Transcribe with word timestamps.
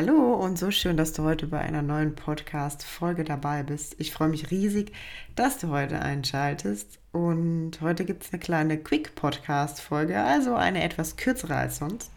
Hallo 0.00 0.34
und 0.34 0.60
so 0.60 0.70
schön, 0.70 0.96
dass 0.96 1.12
du 1.12 1.24
heute 1.24 1.48
bei 1.48 1.58
einer 1.58 1.82
neuen 1.82 2.14
Podcast-Folge 2.14 3.24
dabei 3.24 3.64
bist. 3.64 3.96
Ich 3.98 4.12
freue 4.12 4.28
mich 4.28 4.52
riesig, 4.52 4.92
dass 5.34 5.58
du 5.58 5.70
heute 5.70 6.00
einschaltest. 6.00 7.00
Und 7.10 7.80
heute 7.80 8.04
gibt 8.04 8.22
es 8.22 8.32
eine 8.32 8.38
kleine 8.38 8.78
Quick-Podcast-Folge, 8.78 10.22
also 10.22 10.54
eine 10.54 10.84
etwas 10.84 11.16
kürzere 11.16 11.56
als 11.56 11.78
sonst. 11.78 12.12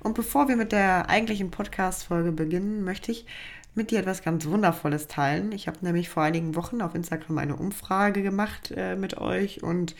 Und 0.00 0.14
bevor 0.14 0.48
wir 0.48 0.56
mit 0.56 0.72
der 0.72 1.10
eigentlichen 1.10 1.50
Podcast-Folge 1.50 2.32
beginnen, 2.32 2.84
möchte 2.84 3.12
ich 3.12 3.26
mit 3.74 3.90
dir 3.90 3.98
etwas 3.98 4.22
ganz 4.22 4.46
Wundervolles 4.46 5.06
teilen. 5.06 5.52
Ich 5.52 5.68
habe 5.68 5.76
nämlich 5.82 6.08
vor 6.08 6.22
einigen 6.22 6.54
Wochen 6.54 6.80
auf 6.80 6.94
Instagram 6.94 7.36
eine 7.36 7.56
Umfrage 7.56 8.22
gemacht 8.22 8.72
äh, 8.74 8.96
mit 8.96 9.18
euch 9.18 9.62
und 9.62 9.94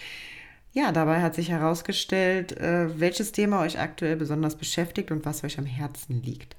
ja, 0.72 0.90
dabei 0.90 1.20
hat 1.20 1.34
sich 1.34 1.50
herausgestellt, 1.50 2.56
äh, 2.56 2.98
welches 2.98 3.32
Thema 3.32 3.60
euch 3.60 3.78
aktuell 3.78 4.16
besonders 4.16 4.56
beschäftigt 4.56 5.10
und 5.10 5.26
was 5.26 5.44
euch 5.44 5.58
am 5.58 5.66
Herzen 5.66 6.22
liegt. 6.22 6.56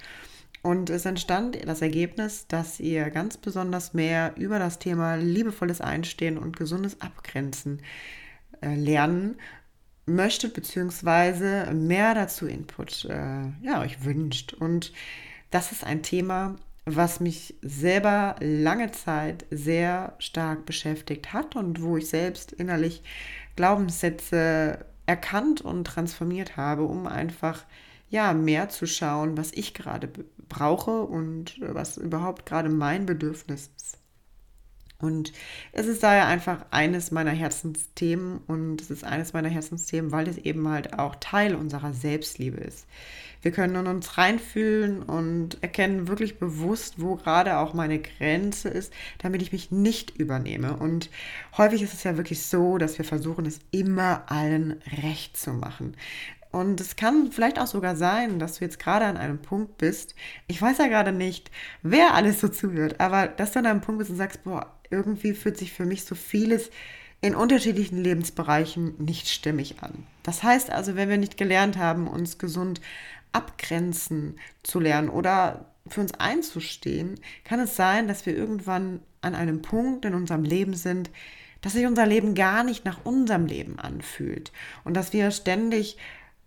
Und 0.62 0.90
es 0.90 1.06
entstand 1.06 1.58
das 1.66 1.82
Ergebnis, 1.82 2.48
dass 2.48 2.80
ihr 2.80 3.10
ganz 3.10 3.38
besonders 3.38 3.94
mehr 3.94 4.34
über 4.38 4.60
das 4.60 4.80
Thema 4.80 5.16
liebevolles 5.16 5.82
Einstehen 5.82 6.38
und 6.38 6.58
gesundes 6.58 7.00
Abgrenzen 7.02 7.82
äh, 8.62 8.76
lernen 8.76 9.38
möchtet, 10.06 10.54
beziehungsweise 10.54 11.72
mehr 11.74 12.16
dazu 12.16 12.48
Input 12.48 13.06
äh, 13.06 13.44
ja, 13.62 13.82
euch 13.82 14.04
wünscht. 14.04 14.54
Und 14.54 14.94
das 15.52 15.72
ist 15.72 15.84
ein 15.84 16.02
Thema, 16.02 16.56
was 16.86 17.20
mich 17.20 17.56
selber 17.62 18.38
lange 18.40 18.92
Zeit 18.92 19.46
sehr 19.52 20.16
stark 20.20 20.66
beschäftigt 20.66 21.34
hat 21.34 21.56
und 21.56 21.82
wo 21.82 21.98
ich 21.98 22.10
selbst 22.10 22.54
innerlich 22.54 23.04
Glaubenssätze 23.58 24.86
erkannt 25.06 25.62
und 25.62 25.86
transformiert 25.86 26.56
habe, 26.56 26.84
um 26.84 27.06
einfach 27.06 27.66
ja 28.10 28.34
mehr 28.34 28.70
zu 28.70 28.86
schauen, 28.86 29.38
was 29.38 29.52
ich 29.52 29.74
gerade 29.74 30.10
brauche 30.50 31.02
und 31.02 31.60
was 31.62 31.98
überhaupt 31.98 32.46
gerade 32.46 32.70
mein 32.70 33.06
Bedürfnis 33.06 33.70
ist. 33.76 33.98
Und 35.00 35.32
es 35.74 35.86
ist 35.86 36.02
daher 36.02 36.26
einfach 36.26 36.66
eines 36.72 37.12
meiner 37.12 37.32
Herzensthemen 37.32 38.40
und 38.48 38.82
es 38.82 38.90
ist 38.90 39.04
eines 39.04 39.32
meiner 39.32 39.50
Herzensthemen, 39.50 40.12
weil 40.12 40.28
es 40.28 40.40
eben 40.40 40.68
halt 40.68 40.98
auch 40.98 41.16
Teil 41.20 41.54
unserer 41.54 41.94
Selbstliebe 41.94 42.58
ist. 42.58 42.88
Wir 43.44 43.52
können 43.52 43.76
in 43.76 43.88
uns 43.88 44.18
reinfühlen 44.18 45.04
und 45.04 45.62
erkennen 45.62 46.08
wirklich 46.08 46.40
bewusst, 46.40 46.96
wo 46.98 47.16
gerade 47.16 47.60
auch 47.60 47.76
meine 47.76 48.00
Grenze 48.00 48.70
ist, 48.70 48.92
damit 49.20 49.44
ich 49.44 49.52
mich 49.52 49.70
nicht 49.70 50.18
übernehme. 50.18 50.76
Und 50.76 51.12
häufig 51.58 51.84
ist 51.84 51.94
es 51.94 52.04
ja 52.04 52.18
wirklich 52.18 52.42
so, 52.42 52.80
dass 52.80 52.98
wir 52.98 53.06
versuchen, 53.06 53.46
es 53.46 53.60
immer 53.70 54.24
allen 54.32 54.82
recht 55.04 55.38
zu 55.38 55.54
machen. 55.54 55.96
Und 56.52 56.80
es 56.82 56.96
kann 56.96 57.32
vielleicht 57.32 57.60
auch 57.60 57.68
sogar 57.68 57.96
sein, 57.96 58.40
dass 58.40 58.58
du 58.58 58.66
jetzt 58.66 58.80
gerade 58.80 59.06
an 59.06 59.18
einem 59.18 59.40
Punkt 59.40 59.78
bist. 59.78 60.16
Ich 60.48 60.62
weiß 60.62 60.78
ja 60.78 60.88
gerade 60.88 61.12
nicht, 61.12 61.52
wer 61.82 62.14
alles 62.14 62.40
so 62.40 62.48
zuhört, 62.48 63.00
aber 63.00 63.28
dass 63.28 63.52
du 63.52 63.60
an 63.60 63.66
einem 63.66 63.82
Punkt 63.82 64.00
bist 64.00 64.12
und 64.12 64.18
sagst, 64.18 64.44
boah, 64.44 64.74
irgendwie 64.90 65.34
fühlt 65.34 65.58
sich 65.58 65.74
für 65.74 65.86
mich 65.86 66.06
so 66.06 66.16
vieles 66.16 66.70
in 67.22 67.36
unterschiedlichen 67.36 67.98
Lebensbereichen 67.98 68.94
nicht 68.98 69.28
stimmig 69.28 69.82
an. 69.82 70.06
Das 70.24 70.44
heißt 70.44 70.70
also, 70.70 70.96
wenn 70.96 71.10
wir 71.10 71.18
nicht 71.18 71.38
gelernt 71.38 71.78
haben, 71.78 72.08
uns 72.08 72.38
gesund 72.38 72.80
abgrenzen 73.32 74.40
zu 74.64 74.80
lernen 74.80 75.10
oder 75.10 75.66
für 75.88 76.02
uns 76.02 76.14
einzustehen, 76.14 77.20
kann 77.44 77.60
es 77.60 77.76
sein, 77.76 78.08
dass 78.08 78.26
wir 78.26 78.36
irgendwann 78.36 79.02
an 79.22 79.36
einem 79.36 79.62
Punkt 79.62 80.06
in 80.06 80.14
unserem 80.14 80.44
Leben 80.44 80.74
sind, 80.74 81.10
dass 81.62 81.74
sich 81.74 81.86
unser 81.86 82.06
Leben 82.06 82.36
gar 82.36 82.64
nicht 82.64 82.86
nach 82.86 83.00
unserem 83.04 83.46
Leben 83.46 83.80
anfühlt 83.80 84.52
und 84.84 84.94
dass 84.94 85.14
wir 85.14 85.32
ständig 85.32 85.98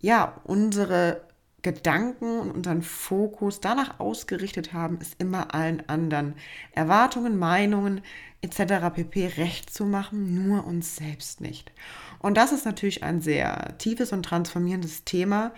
ja 0.00 0.40
unsere 0.44 1.22
Gedanken 1.62 2.40
und 2.40 2.50
unseren 2.52 2.82
Fokus 2.82 3.60
danach 3.60 4.00
ausgerichtet 4.00 4.72
haben, 4.72 4.98
es 5.00 5.12
immer 5.18 5.54
allen 5.54 5.86
anderen 5.88 6.34
Erwartungen, 6.72 7.38
Meinungen 7.38 8.00
etc. 8.40 8.94
pp 8.94 9.26
recht 9.36 9.72
zu 9.72 9.84
machen, 9.84 10.34
nur 10.34 10.66
uns 10.66 10.96
selbst 10.96 11.40
nicht. 11.40 11.70
Und 12.18 12.36
das 12.36 12.52
ist 12.52 12.64
natürlich 12.64 13.02
ein 13.02 13.20
sehr 13.20 13.76
tiefes 13.78 14.12
und 14.12 14.22
transformierendes 14.22 15.04
Thema, 15.04 15.52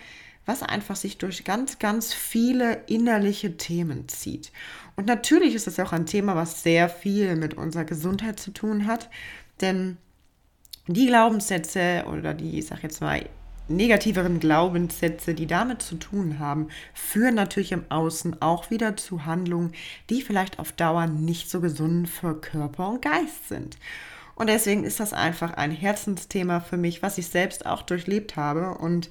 was 0.45 0.61
einfach 0.61 0.97
sich 0.97 1.17
durch 1.17 1.45
ganz, 1.45 1.79
ganz 1.79 2.13
viele 2.13 2.83
innerliche 2.87 3.55
Themen 3.55 4.09
zieht. 4.09 4.51
Und 4.97 5.07
natürlich 5.07 5.55
ist 5.55 5.67
es 5.67 5.79
auch 5.79 5.93
ein 5.93 6.05
Thema, 6.05 6.35
was 6.35 6.63
sehr 6.63 6.89
viel 6.89 7.37
mit 7.37 7.53
unserer 7.53 7.85
Gesundheit 7.85 8.39
zu 8.41 8.51
tun 8.51 8.87
hat, 8.87 9.09
denn 9.61 9.97
die 10.87 11.07
Glaubenssätze 11.07 12.03
oder 12.11 12.33
die, 12.33 12.59
ich 12.59 12.67
sag 12.67 12.83
jetzt 12.83 12.99
mal, 12.99 13.25
negativeren 13.67 14.39
Glaubenssätze, 14.39 15.33
die 15.33 15.47
damit 15.47 15.81
zu 15.81 15.95
tun 15.95 16.39
haben, 16.39 16.67
führen 16.93 17.35
natürlich 17.35 17.71
im 17.71 17.89
Außen 17.89 18.41
auch 18.41 18.69
wieder 18.69 18.97
zu 18.97 19.25
Handlungen, 19.25 19.73
die 20.09 20.21
vielleicht 20.21 20.59
auf 20.59 20.71
Dauer 20.71 21.07
nicht 21.07 21.49
so 21.49 21.61
gesund 21.61 22.09
für 22.09 22.39
Körper 22.39 22.89
und 22.89 23.01
Geist 23.01 23.47
sind. 23.47 23.77
Und 24.35 24.47
deswegen 24.47 24.83
ist 24.83 24.99
das 24.99 25.13
einfach 25.13 25.53
ein 25.53 25.71
Herzensthema 25.71 26.59
für 26.59 26.77
mich, 26.77 27.01
was 27.01 27.17
ich 27.17 27.27
selbst 27.27 27.65
auch 27.65 27.83
durchlebt 27.83 28.35
habe. 28.35 28.77
Und 28.77 29.09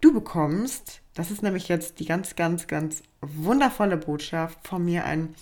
du 0.00 0.12
bekommst, 0.12 1.02
das 1.14 1.30
ist 1.30 1.42
nämlich 1.42 1.68
jetzt 1.68 2.00
die 2.00 2.06
ganz, 2.06 2.34
ganz, 2.34 2.66
ganz 2.66 3.02
wundervolle 3.20 3.96
Botschaft 3.96 4.66
von 4.66 4.84
mir, 4.84 5.04
ein 5.04 5.34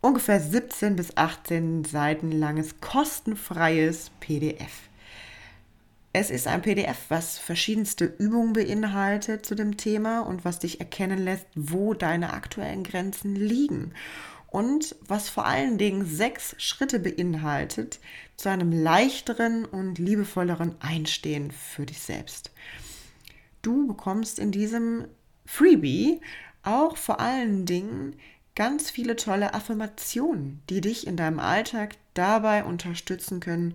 ungefähr 0.00 0.40
17 0.40 0.96
bis 0.96 1.16
18 1.16 1.84
Seiten 1.84 2.30
langes 2.32 2.80
kostenfreies 2.80 4.10
PDF. 4.20 4.90
Es 6.16 6.30
ist 6.30 6.46
ein 6.46 6.62
PDF, 6.62 6.96
was 7.08 7.38
verschiedenste 7.38 8.04
Übungen 8.04 8.52
beinhaltet 8.52 9.44
zu 9.44 9.56
dem 9.56 9.76
Thema 9.76 10.20
und 10.20 10.44
was 10.44 10.60
dich 10.60 10.78
erkennen 10.78 11.18
lässt, 11.18 11.48
wo 11.56 11.92
deine 11.92 12.32
aktuellen 12.34 12.84
Grenzen 12.84 13.34
liegen. 13.34 13.94
Und 14.46 14.94
was 15.00 15.28
vor 15.28 15.44
allen 15.44 15.76
Dingen 15.76 16.06
sechs 16.06 16.54
Schritte 16.58 17.00
beinhaltet 17.00 17.98
zu 18.36 18.48
einem 18.48 18.70
leichteren 18.70 19.64
und 19.64 19.98
liebevolleren 19.98 20.76
Einstehen 20.80 21.50
für 21.50 21.84
dich 21.84 21.98
selbst. 21.98 22.52
Du 23.62 23.88
bekommst 23.88 24.38
in 24.38 24.52
diesem 24.52 25.08
Freebie 25.44 26.20
auch 26.62 26.96
vor 26.96 27.18
allen 27.18 27.66
Dingen 27.66 28.14
ganz 28.54 28.88
viele 28.88 29.16
tolle 29.16 29.52
Affirmationen, 29.52 30.62
die 30.70 30.80
dich 30.80 31.08
in 31.08 31.16
deinem 31.16 31.40
Alltag 31.40 31.96
dabei 32.14 32.62
unterstützen 32.62 33.40
können, 33.40 33.74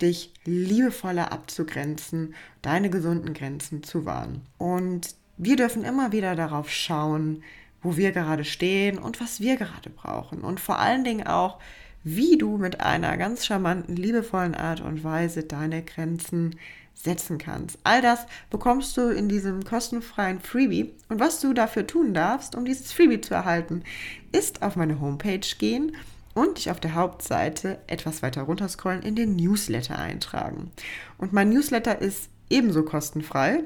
dich 0.00 0.32
liebevoller 0.44 1.32
abzugrenzen, 1.32 2.34
deine 2.62 2.90
gesunden 2.90 3.34
Grenzen 3.34 3.82
zu 3.82 4.04
wahren. 4.04 4.42
Und 4.58 5.14
wir 5.36 5.56
dürfen 5.56 5.84
immer 5.84 6.12
wieder 6.12 6.34
darauf 6.36 6.70
schauen, 6.70 7.42
wo 7.82 7.96
wir 7.96 8.12
gerade 8.12 8.44
stehen 8.44 8.98
und 8.98 9.20
was 9.20 9.40
wir 9.40 9.56
gerade 9.56 9.90
brauchen. 9.90 10.40
Und 10.40 10.60
vor 10.60 10.78
allen 10.78 11.04
Dingen 11.04 11.26
auch, 11.26 11.58
wie 12.04 12.38
du 12.38 12.58
mit 12.58 12.80
einer 12.80 13.16
ganz 13.16 13.46
charmanten, 13.46 13.96
liebevollen 13.96 14.54
Art 14.54 14.80
und 14.80 15.04
Weise 15.04 15.44
deine 15.44 15.82
Grenzen 15.82 16.56
setzen 16.94 17.38
kannst. 17.38 17.78
All 17.84 18.02
das 18.02 18.26
bekommst 18.50 18.96
du 18.96 19.10
in 19.10 19.28
diesem 19.28 19.64
kostenfreien 19.64 20.40
Freebie. 20.40 20.92
Und 21.08 21.20
was 21.20 21.40
du 21.40 21.52
dafür 21.52 21.86
tun 21.86 22.14
darfst, 22.14 22.56
um 22.56 22.64
dieses 22.64 22.92
Freebie 22.92 23.20
zu 23.20 23.34
erhalten, 23.34 23.84
ist 24.32 24.62
auf 24.62 24.74
meine 24.74 25.00
Homepage 25.00 25.40
gehen 25.58 25.92
und 26.38 26.58
dich 26.58 26.70
auf 26.70 26.78
der 26.78 26.94
Hauptseite 26.94 27.78
etwas 27.88 28.22
weiter 28.22 28.42
runterscrollen 28.42 29.02
in 29.02 29.16
den 29.16 29.34
Newsletter 29.34 29.98
eintragen. 29.98 30.70
Und 31.18 31.32
mein 31.32 31.48
Newsletter 31.48 32.00
ist 32.00 32.30
ebenso 32.48 32.84
kostenfrei. 32.84 33.64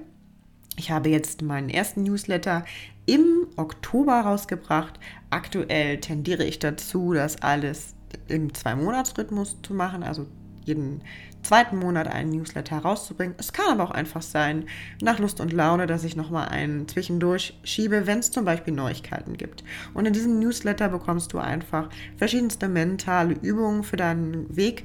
Ich 0.79 0.91
habe 0.91 1.11
jetzt 1.11 1.43
meinen 1.43 1.69
ersten 1.69 2.03
Newsletter 2.03 2.65
im 3.05 3.47
Oktober 3.57 4.21
rausgebracht. 4.21 4.99
Aktuell 5.29 6.01
tendiere 6.01 6.45
ich 6.45 6.61
dazu, 6.61 7.13
das 7.13 7.43
alles 7.43 7.95
im 8.29 8.55
Zwei-Monats-Rhythmus 8.55 9.59
zu 9.63 9.75
machen, 9.75 10.03
also 10.03 10.27
jeden 10.65 11.03
zweiten 11.43 11.79
Monat 11.79 12.07
einen 12.09 12.31
Newsletter 12.31 12.77
herauszubringen. 12.77 13.35
Es 13.39 13.53
kann 13.53 13.67
aber 13.69 13.85
auch 13.85 13.91
einfach 13.91 14.23
sein, 14.23 14.67
nach 15.01 15.19
Lust 15.19 15.41
und 15.41 15.53
Laune, 15.53 15.87
dass 15.87 16.05
ich 16.05 16.17
nochmal 16.17 16.49
einen 16.49 16.87
zwischendurch 16.89 17.59
schiebe, 17.65 18.07
wenn 18.07 18.21
es 18.21 18.31
zum 18.31 18.45
Beispiel 18.45 18.73
Neuigkeiten 18.73 19.37
gibt. 19.37 19.65
Und 19.95 20.07
in 20.07 20.13
diesem 20.13 20.39
Newsletter 20.39 20.89
bekommst 20.89 21.33
du 21.33 21.39
einfach 21.39 21.89
verschiedenste 22.17 22.69
mentale 22.69 23.35
Übungen 23.35 23.83
für 23.83 23.97
deinen 23.97 24.57
Weg 24.57 24.85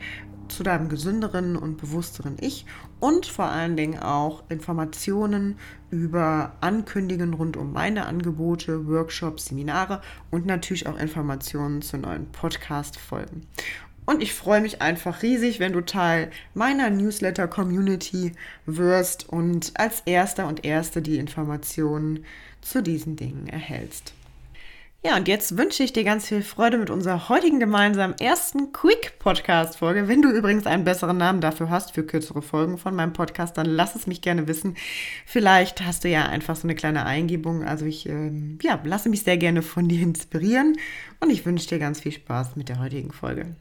zu 0.49 0.63
deinem 0.63 0.89
gesünderen 0.89 1.55
und 1.55 1.77
bewussteren 1.77 2.37
Ich 2.39 2.65
und 2.99 3.25
vor 3.25 3.45
allen 3.45 3.75
Dingen 3.75 3.99
auch 3.99 4.43
Informationen 4.49 5.57
über 5.89 6.53
Ankündigungen 6.61 7.33
rund 7.33 7.57
um 7.57 7.73
meine 7.73 8.05
Angebote, 8.05 8.87
Workshops, 8.87 9.45
Seminare 9.45 10.01
und 10.31 10.45
natürlich 10.45 10.87
auch 10.87 10.97
Informationen 10.97 11.81
zu 11.81 11.97
neuen 11.97 12.31
Podcast-Folgen. 12.31 13.45
Und 14.07 14.23
ich 14.23 14.33
freue 14.33 14.61
mich 14.61 14.81
einfach 14.81 15.21
riesig, 15.21 15.59
wenn 15.59 15.73
du 15.73 15.81
Teil 15.81 16.31
meiner 16.53 16.89
Newsletter-Community 16.89 18.31
wirst 18.65 19.27
und 19.27 19.73
als 19.75 20.01
erster 20.05 20.47
und 20.47 20.63
erste 20.63 21.01
die 21.01 21.17
Informationen 21.17 22.23
zu 22.61 22.81
diesen 22.81 23.17
Dingen 23.17 23.47
erhältst. 23.47 24.13
Ja, 25.03 25.17
und 25.17 25.27
jetzt 25.27 25.57
wünsche 25.57 25.83
ich 25.83 25.91
dir 25.91 26.05
ganz 26.05 26.29
viel 26.29 26.41
Freude 26.41 26.77
mit 26.77 26.89
unserer 26.89 27.27
heutigen 27.27 27.59
gemeinsamen 27.59 28.15
ersten 28.17 28.71
Quick-Podcast-Folge. 28.71 30.07
Wenn 30.07 30.21
du 30.21 30.31
übrigens 30.31 30.65
einen 30.67 30.85
besseren 30.85 31.17
Namen 31.17 31.41
dafür 31.41 31.69
hast, 31.69 31.91
für 31.93 32.03
kürzere 32.03 32.41
Folgen 32.41 32.77
von 32.77 32.95
meinem 32.95 33.11
Podcast, 33.11 33.57
dann 33.57 33.65
lass 33.65 33.95
es 33.95 34.07
mich 34.07 34.21
gerne 34.21 34.47
wissen. 34.47 34.77
Vielleicht 35.25 35.85
hast 35.85 36.05
du 36.05 36.09
ja 36.09 36.27
einfach 36.27 36.55
so 36.55 36.65
eine 36.65 36.75
kleine 36.75 37.05
Eingebung. 37.05 37.65
Also 37.65 37.83
ich 37.83 38.07
äh, 38.07 38.31
ja, 38.61 38.79
lasse 38.85 39.09
mich 39.09 39.23
sehr 39.23 39.37
gerne 39.37 39.63
von 39.63 39.89
dir 39.89 40.01
inspirieren 40.01 40.77
und 41.19 41.29
ich 41.29 41.45
wünsche 41.45 41.67
dir 41.67 41.79
ganz 41.79 41.99
viel 41.99 42.13
Spaß 42.13 42.55
mit 42.55 42.69
der 42.69 42.79
heutigen 42.79 43.11
Folge. 43.11 43.53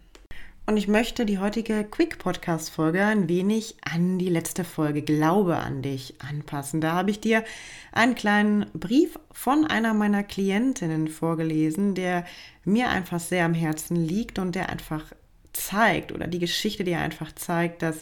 Und 0.68 0.78
ich 0.78 0.88
möchte 0.88 1.26
die 1.26 1.38
heutige 1.38 1.84
Quick-Podcast-Folge 1.84 3.04
ein 3.04 3.28
wenig 3.28 3.76
an 3.82 4.18
die 4.18 4.28
letzte 4.28 4.64
Folge 4.64 5.02
Glaube 5.02 5.58
an 5.58 5.80
dich 5.80 6.16
anpassen. 6.18 6.80
Da 6.80 6.94
habe 6.94 7.12
ich 7.12 7.20
dir 7.20 7.44
einen 7.92 8.16
kleinen 8.16 8.66
Brief 8.74 9.16
von 9.30 9.64
einer 9.64 9.94
meiner 9.94 10.24
Klientinnen 10.24 11.06
vorgelesen, 11.06 11.94
der 11.94 12.24
mir 12.64 12.88
einfach 12.88 13.20
sehr 13.20 13.44
am 13.44 13.54
Herzen 13.54 13.94
liegt 13.94 14.40
und 14.40 14.56
der 14.56 14.68
einfach 14.68 15.04
zeigt 15.52 16.10
oder 16.10 16.26
die 16.26 16.40
Geschichte, 16.40 16.82
die 16.82 16.96
einfach 16.96 17.30
zeigt, 17.30 17.82
dass 17.82 17.98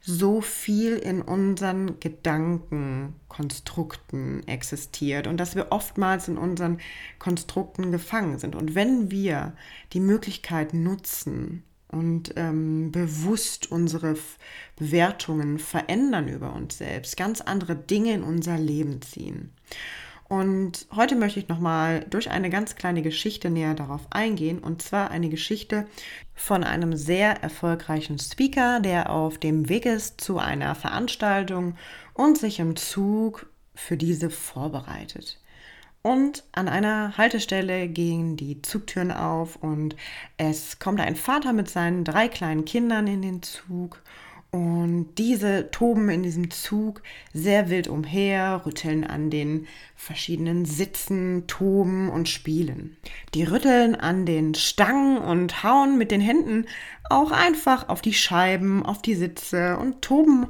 so 0.00 0.40
viel 0.40 0.96
in 0.96 1.20
unseren 1.20 2.00
Gedankenkonstrukten 2.00 4.48
existiert 4.48 5.26
und 5.26 5.36
dass 5.36 5.54
wir 5.54 5.66
oftmals 5.68 6.28
in 6.28 6.38
unseren 6.38 6.78
Konstrukten 7.18 7.92
gefangen 7.92 8.38
sind. 8.38 8.56
Und 8.56 8.74
wenn 8.74 9.10
wir 9.10 9.52
die 9.92 10.00
Möglichkeit 10.00 10.72
nutzen, 10.72 11.62
und 11.90 12.32
ähm, 12.36 12.92
bewusst 12.92 13.70
unsere 13.70 14.16
Bewertungen 14.76 15.58
verändern 15.58 16.28
über 16.28 16.52
uns 16.52 16.78
selbst, 16.78 17.16
ganz 17.16 17.40
andere 17.40 17.74
Dinge 17.76 18.14
in 18.14 18.22
unser 18.22 18.58
Leben 18.58 19.02
ziehen. 19.02 19.52
Und 20.30 20.86
heute 20.94 21.16
möchte 21.16 21.40
ich 21.40 21.48
nochmal 21.48 22.06
durch 22.08 22.30
eine 22.30 22.50
ganz 22.50 22.76
kleine 22.76 23.02
Geschichte 23.02 23.50
näher 23.50 23.74
darauf 23.74 24.02
eingehen. 24.10 24.60
Und 24.60 24.80
zwar 24.80 25.10
eine 25.10 25.28
Geschichte 25.28 25.88
von 26.34 26.62
einem 26.62 26.96
sehr 26.96 27.42
erfolgreichen 27.42 28.16
Speaker, 28.20 28.78
der 28.78 29.10
auf 29.10 29.38
dem 29.38 29.68
Weg 29.68 29.86
ist 29.86 30.20
zu 30.20 30.38
einer 30.38 30.76
Veranstaltung 30.76 31.74
und 32.14 32.38
sich 32.38 32.60
im 32.60 32.76
Zug 32.76 33.50
für 33.74 33.96
diese 33.96 34.30
vorbereitet. 34.30 35.40
Und 36.02 36.44
an 36.52 36.68
einer 36.68 37.18
Haltestelle 37.18 37.86
gehen 37.86 38.36
die 38.36 38.62
Zugtüren 38.62 39.12
auf 39.12 39.56
und 39.56 39.96
es 40.38 40.78
kommt 40.78 40.98
ein 40.98 41.16
Vater 41.16 41.52
mit 41.52 41.68
seinen 41.68 42.04
drei 42.04 42.28
kleinen 42.28 42.64
Kindern 42.64 43.06
in 43.06 43.20
den 43.20 43.42
Zug. 43.42 44.02
Und 44.50 45.14
diese 45.18 45.70
toben 45.70 46.08
in 46.08 46.24
diesem 46.24 46.50
Zug 46.50 47.02
sehr 47.32 47.70
wild 47.70 47.86
umher, 47.86 48.62
rütteln 48.66 49.04
an 49.04 49.30
den 49.30 49.68
verschiedenen 49.94 50.64
Sitzen, 50.64 51.46
toben 51.46 52.08
und 52.08 52.28
spielen. 52.28 52.96
Die 53.34 53.44
rütteln 53.44 53.94
an 53.94 54.26
den 54.26 54.54
Stangen 54.54 55.18
und 55.18 55.62
hauen 55.62 55.98
mit 55.98 56.10
den 56.10 56.20
Händen 56.20 56.66
auch 57.10 57.30
einfach 57.30 57.88
auf 57.88 58.00
die 58.00 58.14
Scheiben, 58.14 58.84
auf 58.84 59.02
die 59.02 59.14
Sitze 59.14 59.76
und 59.76 60.02
toben 60.02 60.46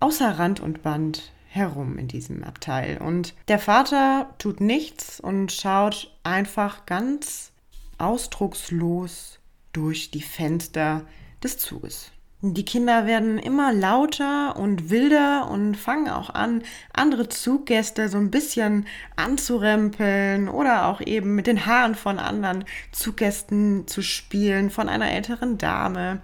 außer 0.00 0.38
Rand 0.38 0.60
und 0.60 0.82
Band 0.82 1.33
herum 1.54 1.98
in 1.98 2.08
diesem 2.08 2.42
Abteil. 2.42 2.98
Und 2.98 3.34
der 3.48 3.58
Vater 3.58 4.34
tut 4.38 4.60
nichts 4.60 5.20
und 5.20 5.52
schaut 5.52 6.12
einfach 6.24 6.84
ganz 6.84 7.52
ausdruckslos 7.98 9.38
durch 9.72 10.10
die 10.10 10.22
Fenster 10.22 11.02
des 11.42 11.58
Zuges. 11.58 12.10
Die 12.46 12.64
Kinder 12.64 13.06
werden 13.06 13.38
immer 13.38 13.72
lauter 13.72 14.56
und 14.56 14.90
wilder 14.90 15.48
und 15.48 15.76
fangen 15.76 16.10
auch 16.10 16.28
an, 16.28 16.62
andere 16.92 17.28
Zuggäste 17.28 18.08
so 18.08 18.18
ein 18.18 18.30
bisschen 18.30 18.86
anzurempeln 19.16 20.50
oder 20.50 20.88
auch 20.88 21.00
eben 21.00 21.36
mit 21.36 21.46
den 21.46 21.64
Haaren 21.64 21.94
von 21.94 22.18
anderen 22.18 22.64
Zuggästen 22.92 23.86
zu 23.86 24.02
spielen, 24.02 24.70
von 24.70 24.90
einer 24.90 25.10
älteren 25.10 25.56
Dame. 25.56 26.20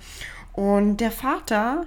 Und 0.53 0.99
der 0.99 1.11
Vater 1.11 1.87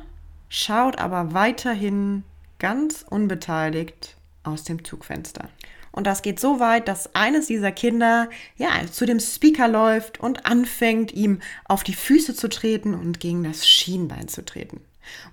schaut 0.50 0.98
aber 0.98 1.34
weiterhin 1.34 2.24
ganz 2.64 3.06
unbeteiligt 3.10 4.16
aus 4.44 4.64
dem 4.64 4.86
Zugfenster. 4.86 5.50
Und 5.92 6.08
das 6.08 6.22
geht 6.22 6.40
so 6.40 6.62
weit, 6.62 6.88
dass 6.88 7.14
eines 7.14 7.48
dieser 7.48 7.74
Kinder 7.74 8.30
ja 8.56 8.70
zu 8.90 9.06
dem 9.06 9.20
Speaker 9.20 9.68
läuft 9.68 10.22
und 10.22 10.46
anfängt, 10.46 11.12
ihm 11.12 11.42
auf 11.66 11.84
die 11.84 11.94
Füße 11.94 12.34
zu 12.34 12.48
treten 12.48 12.94
und 12.94 13.20
gegen 13.20 13.44
das 13.44 13.68
Schienbein 13.68 14.30
zu 14.30 14.46
treten. 14.46 14.80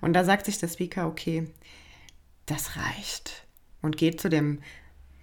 Und 0.01 0.11
da 0.11 0.25
sagt 0.25 0.45
sich 0.45 0.57
der 0.57 0.67
Speaker, 0.67 1.07
okay, 1.07 1.47
das 2.47 2.75
reicht. 2.75 3.47
Und 3.81 3.95
geht 3.95 4.19
zu 4.19 4.27
dem 4.27 4.59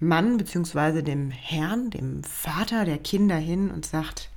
Mann 0.00 0.38
bzw. 0.38 1.02
dem 1.02 1.30
Herrn, 1.30 1.90
dem 1.90 2.24
Vater 2.24 2.86
der 2.86 2.98
Kinder 2.98 3.36
hin 3.36 3.70
und 3.70 3.84
sagt, 3.84 4.30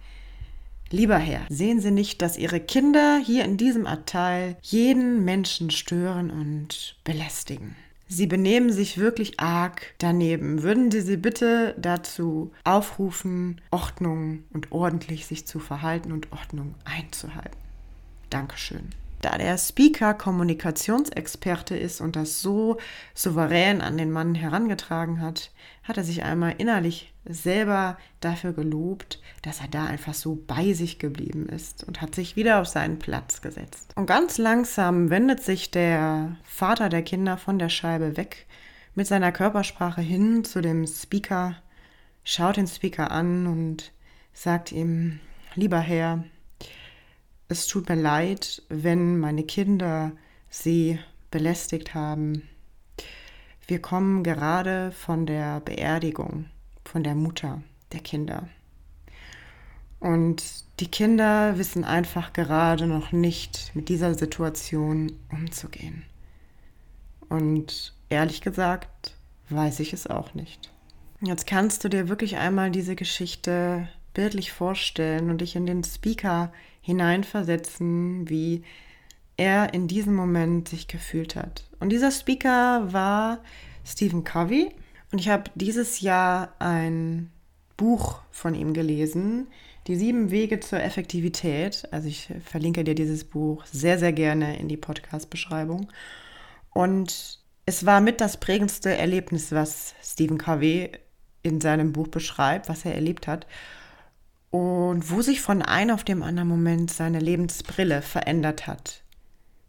Lieber 0.91 1.17
Herr, 1.17 1.45
sehen 1.47 1.79
Sie 1.79 1.89
nicht, 1.89 2.21
dass 2.21 2.37
Ihre 2.37 2.59
Kinder 2.59 3.17
hier 3.23 3.45
in 3.45 3.55
diesem 3.55 3.87
Abteil 3.87 4.57
jeden 4.61 5.23
Menschen 5.23 5.71
stören 5.71 6.29
und 6.29 6.97
belästigen? 7.05 7.77
Sie 8.09 8.27
benehmen 8.27 8.73
sich 8.73 8.97
wirklich 8.97 9.39
arg 9.39 9.93
daneben. 9.99 10.63
Würden 10.63 10.91
Sie 10.91 10.99
sie 10.99 11.15
bitte 11.15 11.75
dazu 11.79 12.51
aufrufen, 12.65 13.61
Ordnung 13.71 14.43
und 14.51 14.73
ordentlich 14.73 15.27
sich 15.27 15.47
zu 15.47 15.59
verhalten 15.59 16.11
und 16.11 16.29
Ordnung 16.33 16.75
einzuhalten? 16.83 17.57
Dankeschön. 18.29 18.89
Da 19.21 19.37
der 19.37 19.57
Speaker 19.59 20.15
Kommunikationsexperte 20.15 21.77
ist 21.77 22.01
und 22.01 22.15
das 22.15 22.41
so 22.41 22.77
souverän 23.13 23.81
an 23.81 23.97
den 23.97 24.11
Mann 24.11 24.33
herangetragen 24.33 25.21
hat, 25.21 25.51
hat 25.83 25.97
er 25.97 26.03
sich 26.03 26.23
einmal 26.23 26.55
innerlich 26.57 27.13
selber 27.25 27.97
dafür 28.19 28.53
gelobt, 28.53 29.21
dass 29.43 29.61
er 29.61 29.67
da 29.67 29.85
einfach 29.85 30.15
so 30.15 30.43
bei 30.47 30.73
sich 30.73 30.97
geblieben 30.97 31.47
ist 31.47 31.83
und 31.83 32.01
hat 32.01 32.15
sich 32.15 32.35
wieder 32.35 32.59
auf 32.59 32.67
seinen 32.67 32.97
Platz 32.97 33.41
gesetzt. 33.41 33.93
Und 33.95 34.07
ganz 34.07 34.39
langsam 34.39 35.11
wendet 35.11 35.43
sich 35.43 35.69
der 35.69 36.35
Vater 36.43 36.89
der 36.89 37.03
Kinder 37.03 37.37
von 37.37 37.59
der 37.59 37.69
Scheibe 37.69 38.17
weg 38.17 38.47
mit 38.95 39.05
seiner 39.05 39.31
Körpersprache 39.31 40.01
hin 40.01 40.43
zu 40.43 40.61
dem 40.61 40.85
Speaker, 40.87 41.55
schaut 42.23 42.57
den 42.57 42.67
Speaker 42.67 43.11
an 43.11 43.45
und 43.45 43.91
sagt 44.33 44.71
ihm, 44.71 45.19
lieber 45.55 45.79
Herr, 45.79 46.23
es 47.51 47.67
tut 47.67 47.89
mir 47.89 47.95
leid, 47.95 48.63
wenn 48.69 49.19
meine 49.19 49.43
Kinder 49.43 50.13
sie 50.49 50.99
belästigt 51.31 51.93
haben. 51.93 52.47
Wir 53.67 53.81
kommen 53.81 54.23
gerade 54.23 54.91
von 54.93 55.25
der 55.25 55.59
Beerdigung 55.59 56.45
von 56.85 57.03
der 57.03 57.15
Mutter 57.15 57.61
der 57.91 57.99
Kinder. 57.99 58.47
Und 59.99 60.43
die 60.79 60.87
Kinder 60.87 61.57
wissen 61.57 61.83
einfach 61.83 62.33
gerade 62.33 62.87
noch 62.87 63.11
nicht 63.11 63.71
mit 63.75 63.89
dieser 63.89 64.15
Situation 64.15 65.11
umzugehen. 65.29 66.03
Und 67.29 67.93
ehrlich 68.09 68.41
gesagt 68.41 69.15
weiß 69.49 69.81
ich 69.81 69.91
es 69.91 70.07
auch 70.07 70.33
nicht. 70.33 70.71
Jetzt 71.19 71.45
kannst 71.45 71.83
du 71.83 71.89
dir 71.89 72.07
wirklich 72.07 72.37
einmal 72.37 72.71
diese 72.71 72.95
Geschichte 72.95 73.89
bildlich 74.13 74.53
vorstellen 74.53 75.29
und 75.29 75.41
dich 75.41 75.55
in 75.55 75.65
den 75.65 75.83
Speaker 75.83 76.51
hineinversetzen, 76.81 78.29
wie 78.29 78.63
er 79.37 79.73
in 79.73 79.87
diesem 79.87 80.15
Moment 80.15 80.69
sich 80.69 80.87
gefühlt 80.87 81.35
hat. 81.35 81.69
Und 81.79 81.89
dieser 81.89 82.11
Speaker 82.11 82.91
war 82.91 83.39
Stephen 83.85 84.23
Covey. 84.23 84.71
Und 85.11 85.19
ich 85.19 85.29
habe 85.29 85.45
dieses 85.55 86.01
Jahr 86.01 86.53
ein 86.59 87.31
Buch 87.77 88.21
von 88.31 88.53
ihm 88.55 88.73
gelesen, 88.73 89.47
Die 89.87 89.95
sieben 89.95 90.29
Wege 90.29 90.59
zur 90.59 90.81
Effektivität. 90.81 91.87
Also 91.91 92.07
ich 92.07 92.29
verlinke 92.45 92.83
dir 92.83 92.93
dieses 92.93 93.23
Buch 93.23 93.65
sehr, 93.65 93.97
sehr 93.97 94.13
gerne 94.13 94.59
in 94.59 94.67
die 94.67 94.77
Podcast-Beschreibung. 94.77 95.87
Und 96.69 97.39
es 97.65 97.85
war 97.85 97.99
mit 97.99 98.21
das 98.21 98.37
prägendste 98.37 98.95
Erlebnis, 98.95 99.51
was 99.51 99.95
Stephen 100.03 100.37
Covey 100.37 100.91
in 101.41 101.59
seinem 101.61 101.93
Buch 101.93 102.07
beschreibt, 102.07 102.69
was 102.69 102.85
er 102.85 102.93
erlebt 102.93 103.27
hat. 103.27 103.47
Und 104.51 105.09
wo 105.09 105.21
sich 105.21 105.41
von 105.41 105.61
einem 105.61 105.95
auf 105.95 106.03
dem 106.03 106.23
anderen 106.23 106.49
Moment 106.49 106.91
seine 106.91 107.19
Lebensbrille 107.19 108.01
verändert 108.01 108.67
hat. 108.67 109.01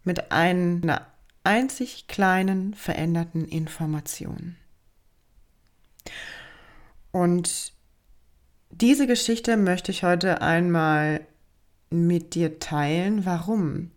Mit 0.05 0.33
einer 0.33 1.07
einzig 1.45 2.09
kleinen 2.09 2.75
veränderten 2.75 3.45
Information. 3.45 4.57
Und 7.13 7.73
diese 8.71 9.07
Geschichte 9.07 9.57
möchte 9.57 9.93
ich 9.93 10.03
heute 10.03 10.41
einmal 10.41 11.21
mit 11.91 12.35
dir 12.35 12.59
teilen. 12.59 13.25
Warum? 13.27 13.91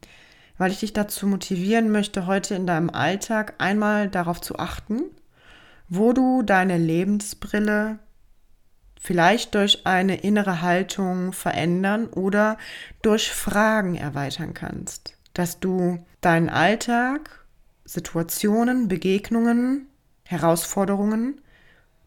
Weil 0.58 0.72
ich 0.72 0.82
dich 0.82 0.94
dazu 0.94 1.28
motivieren 1.28 1.92
möchte, 1.92 2.28
heute 2.28 2.56
in 2.56 2.68
deinem 2.68 2.90
Alltag 2.90 3.56
einmal 3.58 4.10
darauf 4.10 4.42
zu 4.42 4.60
achten, 4.60 5.02
wo 5.88 6.14
du 6.14 6.42
deine 6.44 6.78
Lebensbrille 6.78 8.00
vielleicht 9.06 9.54
durch 9.54 9.86
eine 9.86 10.18
innere 10.22 10.62
Haltung 10.62 11.32
verändern 11.32 12.08
oder 12.08 12.58
durch 13.04 13.32
Fragen 13.32 13.96
erweitern 13.96 14.56
kannst. 14.56 15.16
Dass 15.34 15.60
du 15.60 16.04
deinen 16.22 16.50
Alltag, 16.50 17.46
Situationen, 17.84 18.88
Begegnungen, 18.88 19.88
Herausforderungen 20.24 21.40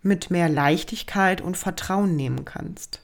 mit 0.02 0.30
mehr 0.30 0.48
Leichtigkeit 0.48 1.40
und 1.40 1.56
Vertrauen 1.56 2.16
nehmen 2.16 2.44
kannst. 2.44 3.02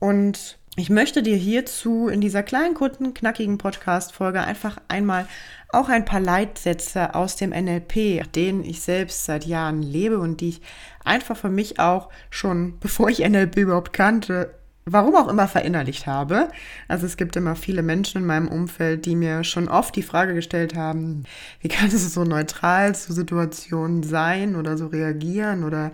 Und 0.00 0.58
ich 0.74 0.90
möchte 0.90 1.22
dir 1.22 1.36
hierzu 1.36 2.08
in 2.08 2.20
dieser 2.20 2.42
kleinen, 2.42 2.74
kurzen, 2.74 3.14
knackigen 3.14 3.58
Podcast-Folge 3.58 4.40
einfach 4.40 4.78
einmal 4.88 5.28
auch 5.72 5.88
ein 5.88 6.04
paar 6.04 6.20
Leitsätze 6.20 7.14
aus 7.14 7.36
dem 7.36 7.50
NLP, 7.50 8.32
denen 8.34 8.64
ich 8.64 8.82
selbst 8.82 9.24
seit 9.24 9.44
Jahren 9.44 9.82
lebe 9.82 10.18
und 10.18 10.40
die 10.40 10.50
ich 10.50 10.62
einfach 11.04 11.36
für 11.36 11.50
mich 11.50 11.78
auch 11.80 12.08
schon, 12.30 12.78
bevor 12.80 13.08
ich 13.08 13.20
NLP 13.20 13.56
überhaupt 13.58 13.92
kannte, 13.92 14.54
warum 14.84 15.14
auch 15.14 15.28
immer 15.28 15.46
verinnerlicht 15.46 16.06
habe. 16.06 16.48
Also 16.88 17.06
es 17.06 17.16
gibt 17.16 17.36
immer 17.36 17.54
viele 17.54 17.82
Menschen 17.82 18.22
in 18.22 18.26
meinem 18.26 18.48
Umfeld, 18.48 19.06
die 19.06 19.14
mir 19.14 19.44
schon 19.44 19.68
oft 19.68 19.94
die 19.94 20.02
Frage 20.02 20.34
gestellt 20.34 20.74
haben, 20.74 21.24
wie 21.60 21.68
kannst 21.68 21.94
du 21.94 21.98
so 21.98 22.24
neutral 22.24 22.94
zu 22.94 23.12
Situationen 23.12 24.02
sein 24.02 24.56
oder 24.56 24.76
so 24.76 24.88
reagieren 24.88 25.64
oder 25.64 25.92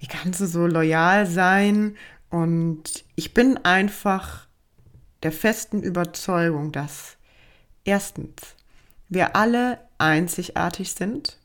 wie 0.00 0.06
kannst 0.06 0.40
du 0.40 0.46
so 0.46 0.66
loyal 0.66 1.26
sein? 1.26 1.96
Und 2.30 3.04
ich 3.14 3.34
bin 3.34 3.58
einfach 3.58 4.46
der 5.22 5.32
festen 5.32 5.82
Überzeugung, 5.82 6.72
dass 6.72 7.16
erstens 7.84 8.56
wir 9.10 9.36
alle 9.36 9.78
einzigartig 9.98 10.92
sind 10.92 11.36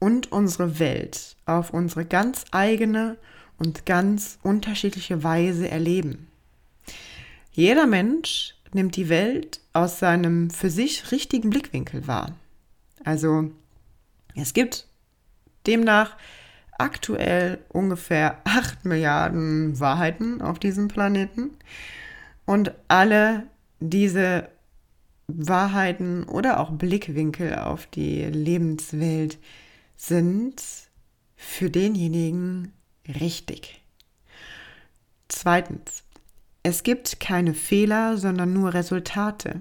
und 0.00 0.32
unsere 0.32 0.78
Welt 0.78 1.36
auf 1.46 1.70
unsere 1.72 2.04
ganz 2.04 2.44
eigene 2.50 3.16
und 3.58 3.86
ganz 3.86 4.38
unterschiedliche 4.42 5.22
Weise 5.22 5.68
erleben. 5.68 6.28
Jeder 7.52 7.86
Mensch 7.86 8.54
nimmt 8.72 8.96
die 8.96 9.08
Welt 9.08 9.60
aus 9.72 9.98
seinem 9.98 10.50
für 10.50 10.70
sich 10.70 11.10
richtigen 11.12 11.50
Blickwinkel 11.50 12.06
wahr. 12.06 12.36
Also 13.04 13.50
es 14.34 14.52
gibt 14.52 14.86
demnach 15.66 16.16
aktuell 16.78 17.58
ungefähr 17.68 18.40
8 18.44 18.84
Milliarden 18.84 19.78
Wahrheiten 19.80 20.40
auf 20.40 20.58
diesem 20.58 20.88
Planeten 20.88 21.50
und 22.46 22.72
alle 22.86 23.46
diese 23.80 24.48
Wahrheiten 25.28 26.24
oder 26.24 26.58
auch 26.58 26.70
Blickwinkel 26.70 27.54
auf 27.56 27.86
die 27.86 28.24
Lebenswelt 28.24 29.38
sind 29.96 30.62
für 31.36 31.70
denjenigen 31.70 32.72
richtig. 33.20 33.82
Zweitens, 35.28 36.02
es 36.62 36.82
gibt 36.82 37.20
keine 37.20 37.54
Fehler, 37.54 38.16
sondern 38.16 38.52
nur 38.52 38.74
Resultate. 38.74 39.60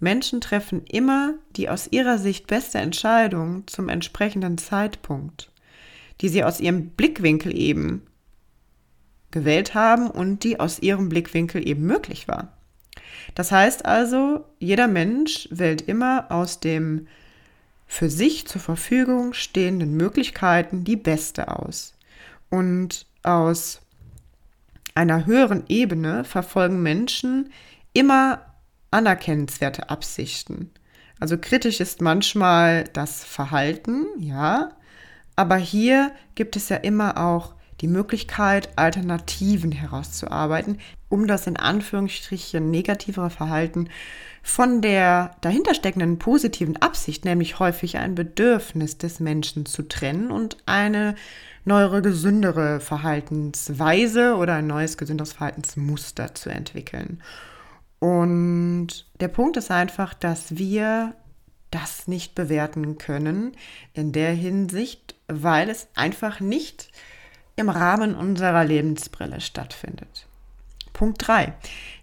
Menschen 0.00 0.40
treffen 0.40 0.84
immer 0.84 1.34
die 1.56 1.68
aus 1.68 1.88
ihrer 1.90 2.18
Sicht 2.18 2.46
beste 2.48 2.78
Entscheidung 2.78 3.66
zum 3.68 3.88
entsprechenden 3.88 4.58
Zeitpunkt, 4.58 5.50
die 6.20 6.28
sie 6.28 6.44
aus 6.44 6.60
ihrem 6.60 6.90
Blickwinkel 6.90 7.56
eben 7.56 8.02
gewählt 9.30 9.74
haben 9.74 10.10
und 10.10 10.44
die 10.44 10.60
aus 10.60 10.80
ihrem 10.80 11.08
Blickwinkel 11.08 11.66
eben 11.66 11.86
möglich 11.86 12.28
war. 12.28 12.52
Das 13.34 13.52
heißt 13.52 13.84
also, 13.84 14.44
jeder 14.58 14.88
Mensch 14.88 15.48
wählt 15.50 15.82
immer 15.82 16.26
aus 16.30 16.60
dem 16.60 17.06
für 17.86 18.10
sich 18.10 18.46
zur 18.46 18.60
Verfügung 18.60 19.34
stehenden 19.34 19.96
Möglichkeiten 19.96 20.84
die 20.84 20.96
beste 20.96 21.48
aus. 21.48 21.94
Und 22.50 23.06
aus 23.22 23.80
einer 24.94 25.26
höheren 25.26 25.64
Ebene 25.68 26.24
verfolgen 26.24 26.82
Menschen 26.82 27.50
immer 27.92 28.40
anerkennenswerte 28.90 29.90
Absichten. 29.90 30.70
Also 31.18 31.38
kritisch 31.38 31.80
ist 31.80 32.00
manchmal 32.00 32.84
das 32.92 33.24
Verhalten, 33.24 34.06
ja, 34.18 34.70
aber 35.36 35.56
hier 35.56 36.12
gibt 36.34 36.56
es 36.56 36.68
ja 36.68 36.76
immer 36.76 37.16
auch 37.18 37.54
die 37.80 37.88
Möglichkeit, 37.88 38.68
Alternativen 38.76 39.72
herauszuarbeiten, 39.72 40.78
um 41.08 41.26
das 41.26 41.46
in 41.46 41.56
Anführungsstrichen 41.56 42.70
negativere 42.70 43.30
Verhalten 43.30 43.88
von 44.42 44.82
der 44.82 45.36
dahintersteckenden 45.40 46.18
positiven 46.18 46.76
Absicht, 46.76 47.24
nämlich 47.24 47.58
häufig 47.58 47.96
ein 47.96 48.14
Bedürfnis 48.14 48.98
des 48.98 49.18
Menschen 49.18 49.64
zu 49.64 49.82
trennen 49.82 50.30
und 50.30 50.58
eine 50.66 51.14
neuere, 51.64 52.02
gesündere 52.02 52.80
Verhaltensweise 52.80 54.36
oder 54.36 54.56
ein 54.56 54.66
neues, 54.66 54.98
gesünderes 54.98 55.32
Verhaltensmuster 55.32 56.34
zu 56.34 56.50
entwickeln. 56.50 57.22
Und 57.98 59.06
der 59.20 59.28
Punkt 59.28 59.56
ist 59.56 59.70
einfach, 59.70 60.12
dass 60.12 60.58
wir 60.58 61.14
das 61.70 62.06
nicht 62.06 62.34
bewerten 62.34 62.98
können 62.98 63.52
in 63.94 64.12
der 64.12 64.32
Hinsicht, 64.32 65.14
weil 65.26 65.70
es 65.70 65.88
einfach 65.94 66.40
nicht 66.40 66.90
im 67.56 67.68
Rahmen 67.68 68.14
unserer 68.14 68.64
Lebensbrille 68.64 69.40
stattfindet. 69.40 70.26
Punkt 70.92 71.26
3. 71.26 71.54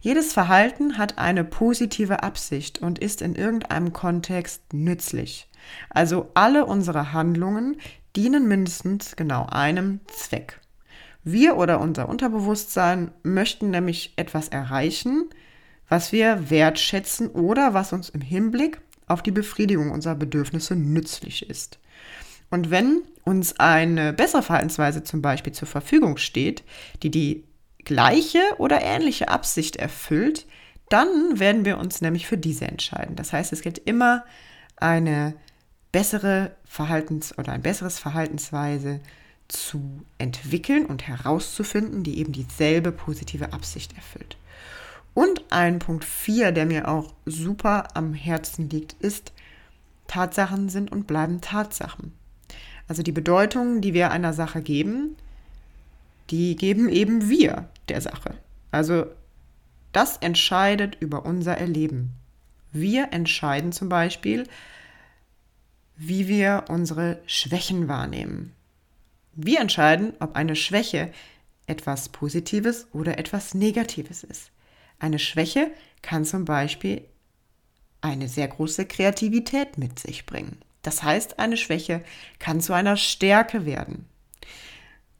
Jedes 0.01 0.33
Verhalten 0.33 0.97
hat 0.97 1.17
eine 1.17 1.43
positive 1.43 2.23
Absicht 2.23 2.79
und 2.79 2.99
ist 2.99 3.21
in 3.21 3.35
irgendeinem 3.35 3.93
Kontext 3.93 4.73
nützlich. 4.73 5.47
Also 5.89 6.29
alle 6.33 6.65
unsere 6.65 7.13
Handlungen 7.13 7.77
dienen 8.15 8.47
mindestens 8.47 9.15
genau 9.15 9.45
einem 9.45 10.01
Zweck. 10.07 10.59
Wir 11.23 11.55
oder 11.55 11.79
unser 11.79 12.09
Unterbewusstsein 12.09 13.11
möchten 13.23 13.69
nämlich 13.69 14.13
etwas 14.17 14.49
erreichen, 14.49 15.29
was 15.87 16.11
wir 16.11 16.49
wertschätzen 16.49 17.29
oder 17.29 17.73
was 17.73 17.93
uns 17.93 18.09
im 18.09 18.21
Hinblick 18.21 18.81
auf 19.07 19.21
die 19.21 19.31
Befriedigung 19.31 19.91
unserer 19.91 20.15
Bedürfnisse 20.15 20.75
nützlich 20.75 21.49
ist. 21.49 21.79
Und 22.49 22.71
wenn 22.71 23.03
uns 23.23 23.59
eine 23.59 24.13
bessere 24.13 24.43
Verhaltensweise 24.43 25.03
zum 25.03 25.21
Beispiel 25.21 25.53
zur 25.53 25.67
Verfügung 25.67 26.17
steht, 26.17 26.63
die 27.03 27.11
die 27.11 27.43
gleiche 27.83 28.41
oder 28.57 28.81
ähnliche 28.81 29.29
Absicht 29.29 29.75
erfüllt, 29.75 30.45
dann 30.89 31.39
werden 31.39 31.65
wir 31.65 31.77
uns 31.77 32.01
nämlich 32.01 32.27
für 32.27 32.37
diese 32.37 32.65
entscheiden. 32.65 33.15
Das 33.15 33.33
heißt, 33.33 33.53
es 33.53 33.61
gilt 33.61 33.77
immer 33.77 34.25
eine 34.75 35.35
bessere 35.91 36.55
Verhaltens- 36.65 37.37
oder 37.37 37.53
ein 37.53 37.61
besseres 37.61 37.99
Verhaltensweise 37.99 38.99
zu 39.47 40.03
entwickeln 40.17 40.85
und 40.85 41.07
herauszufinden, 41.07 42.03
die 42.03 42.19
eben 42.19 42.31
dieselbe 42.31 42.91
positive 42.91 43.53
Absicht 43.53 43.95
erfüllt. 43.95 44.37
Und 45.13 45.43
ein 45.49 45.79
Punkt 45.79 46.05
4, 46.05 46.51
der 46.51 46.65
mir 46.65 46.87
auch 46.87 47.13
super 47.25 47.89
am 47.95 48.13
Herzen 48.13 48.69
liegt, 48.69 48.93
ist, 48.93 49.33
Tatsachen 50.07 50.69
sind 50.69 50.91
und 50.91 51.07
bleiben 51.07 51.41
Tatsachen. 51.41 52.13
Also 52.87 53.03
die 53.03 53.11
Bedeutung, 53.11 53.81
die 53.81 53.93
wir 53.93 54.11
einer 54.11 54.33
Sache 54.33 54.61
geben, 54.61 55.15
die 56.29 56.55
geben 56.55 56.89
eben 56.89 57.29
wir 57.29 57.69
der 57.89 58.01
Sache. 58.01 58.35
Also 58.71 59.05
das 59.91 60.17
entscheidet 60.17 60.97
über 60.99 61.25
unser 61.25 61.57
Erleben. 61.57 62.11
Wir 62.71 63.11
entscheiden 63.11 63.71
zum 63.71 63.89
Beispiel, 63.89 64.47
wie 65.97 66.27
wir 66.27 66.65
unsere 66.69 67.19
Schwächen 67.25 67.87
wahrnehmen. 67.87 68.53
Wir 69.33 69.59
entscheiden, 69.59 70.13
ob 70.19 70.35
eine 70.35 70.55
Schwäche 70.55 71.11
etwas 71.67 72.09
Positives 72.09 72.87
oder 72.93 73.17
etwas 73.17 73.53
Negatives 73.53 74.23
ist. 74.23 74.51
Eine 74.99 75.19
Schwäche 75.19 75.71
kann 76.01 76.25
zum 76.25 76.45
Beispiel 76.45 77.03
eine 78.01 78.27
sehr 78.27 78.47
große 78.47 78.85
Kreativität 78.85 79.77
mit 79.77 79.99
sich 79.99 80.25
bringen. 80.25 80.57
Das 80.81 81.03
heißt, 81.03 81.39
eine 81.39 81.57
Schwäche 81.57 82.03
kann 82.39 82.61
zu 82.61 82.73
einer 82.73 82.97
Stärke 82.97 83.65
werden. 83.65 84.05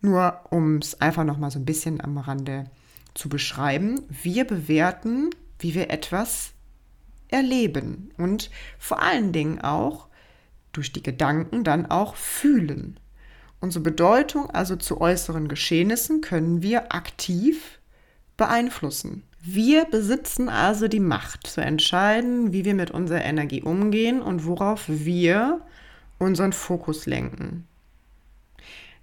Nur 0.01 0.39
um 0.50 0.77
es 0.77 1.00
einfach 1.00 1.24
noch 1.24 1.38
mal 1.38 1.51
so 1.51 1.60
ein 1.60 1.65
bisschen 1.65 2.01
am 2.01 2.18
Rande 2.18 2.65
zu 3.13 3.30
beschreiben, 3.30 4.03
wir 4.10 4.46
bewerten, 4.46 5.30
wie 5.60 5.75
wir 5.75 5.91
etwas 5.91 6.53
erleben 7.27 8.12
und 8.18 8.50
vor 8.80 9.01
allen 9.01 9.32
Dingen 9.32 9.62
auch 9.62 10.08
durch 10.72 10.91
die 10.91 11.03
Gedanken 11.03 11.63
dann 11.63 11.86
auch 11.86 12.15
fühlen. 12.15 13.00
Unsere 13.60 13.84
Bedeutung 13.84 14.50
also 14.50 14.75
zu 14.75 15.00
äußeren 15.00 15.48
Geschehnissen 15.48 16.22
können 16.22 16.63
wir 16.63 16.94
aktiv 16.94 17.80
beeinflussen. 18.38 19.24
Wir 19.43 19.86
besitzen 19.86 20.50
also 20.50 20.88
die 20.88 21.00
Macht 21.00 21.48
zu 21.48 21.62
entscheiden, 21.62 22.53
wie 22.53 22.63
wir 22.63 22.75
mit 22.75 22.91
unserer 22.91 23.25
Energie 23.25 23.63
umgehen 23.63 24.21
und 24.21 24.45
worauf 24.45 24.83
wir 24.88 25.62
unseren 26.19 26.53
Fokus 26.53 27.07
lenken. 27.07 27.65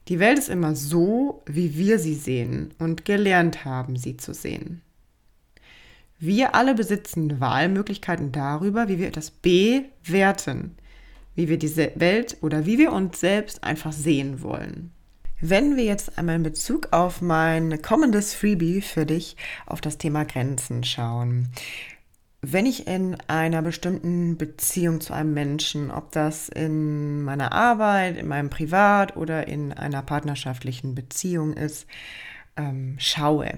Die 0.07 0.21
Welt 0.21 0.39
ist 0.39 0.49
immer 0.49 0.77
so, 0.77 1.43
wie 1.47 1.77
wir 1.77 1.99
sie 1.99 2.15
sehen 2.15 2.73
und 2.79 3.05
gelernt 3.05 3.65
haben, 3.65 3.97
sie 3.97 4.17
zu 4.17 4.33
sehen. 4.33 4.81
Wir 6.21 6.55
alle 6.55 6.75
besitzen 6.75 7.41
Wahlmöglichkeiten 7.41 8.31
darüber, 8.31 8.89
wie 8.89 8.99
wir 8.99 9.11
das 9.11 9.31
bewerten, 9.31 10.77
wie 11.35 11.49
wir 11.49 11.59
diese 11.59 11.93
Welt 11.97 12.37
oder 12.43 12.65
wie 12.65 12.79
wir 12.79 12.93
uns 12.93 13.19
selbst 13.19 13.65
einfach 13.65 13.93
sehen 13.93 14.41
wollen. 14.43 14.93
Wenn 15.41 15.77
wir 15.77 15.85
jetzt 15.85 16.19
einmal 16.19 16.35
in 16.35 16.43
Bezug 16.43 16.89
auf 16.93 17.23
mein 17.23 17.81
kommendes 17.81 18.35
Freebie 18.35 18.81
für 18.81 19.07
dich 19.07 19.37
auf 19.67 19.81
das 19.81 19.97
Thema 19.97 20.25
Grenzen 20.25 20.83
schauen. 20.83 21.51
Wenn 22.41 22.67
ich 22.67 22.89
in 22.89 23.17
einer 23.29 23.63
bestimmten 23.63 24.37
Beziehung 24.37 25.01
zu 25.01 25.13
einem 25.13 25.35
Menschen, 25.35 25.91
ob 25.93 26.11
das 26.11 26.49
in 26.49 27.23
meiner 27.23 27.53
Arbeit, 27.53 28.17
in 28.17 28.27
meinem 28.27 28.51
Privat 28.51 29.17
oder 29.17 29.47
in 29.47 29.73
einer 29.73 30.03
partnerschaftlichen 30.03 30.95
Beziehung 30.97 31.53
ist, 31.53 31.87
ähm, 32.57 32.97
schaue, 32.99 33.53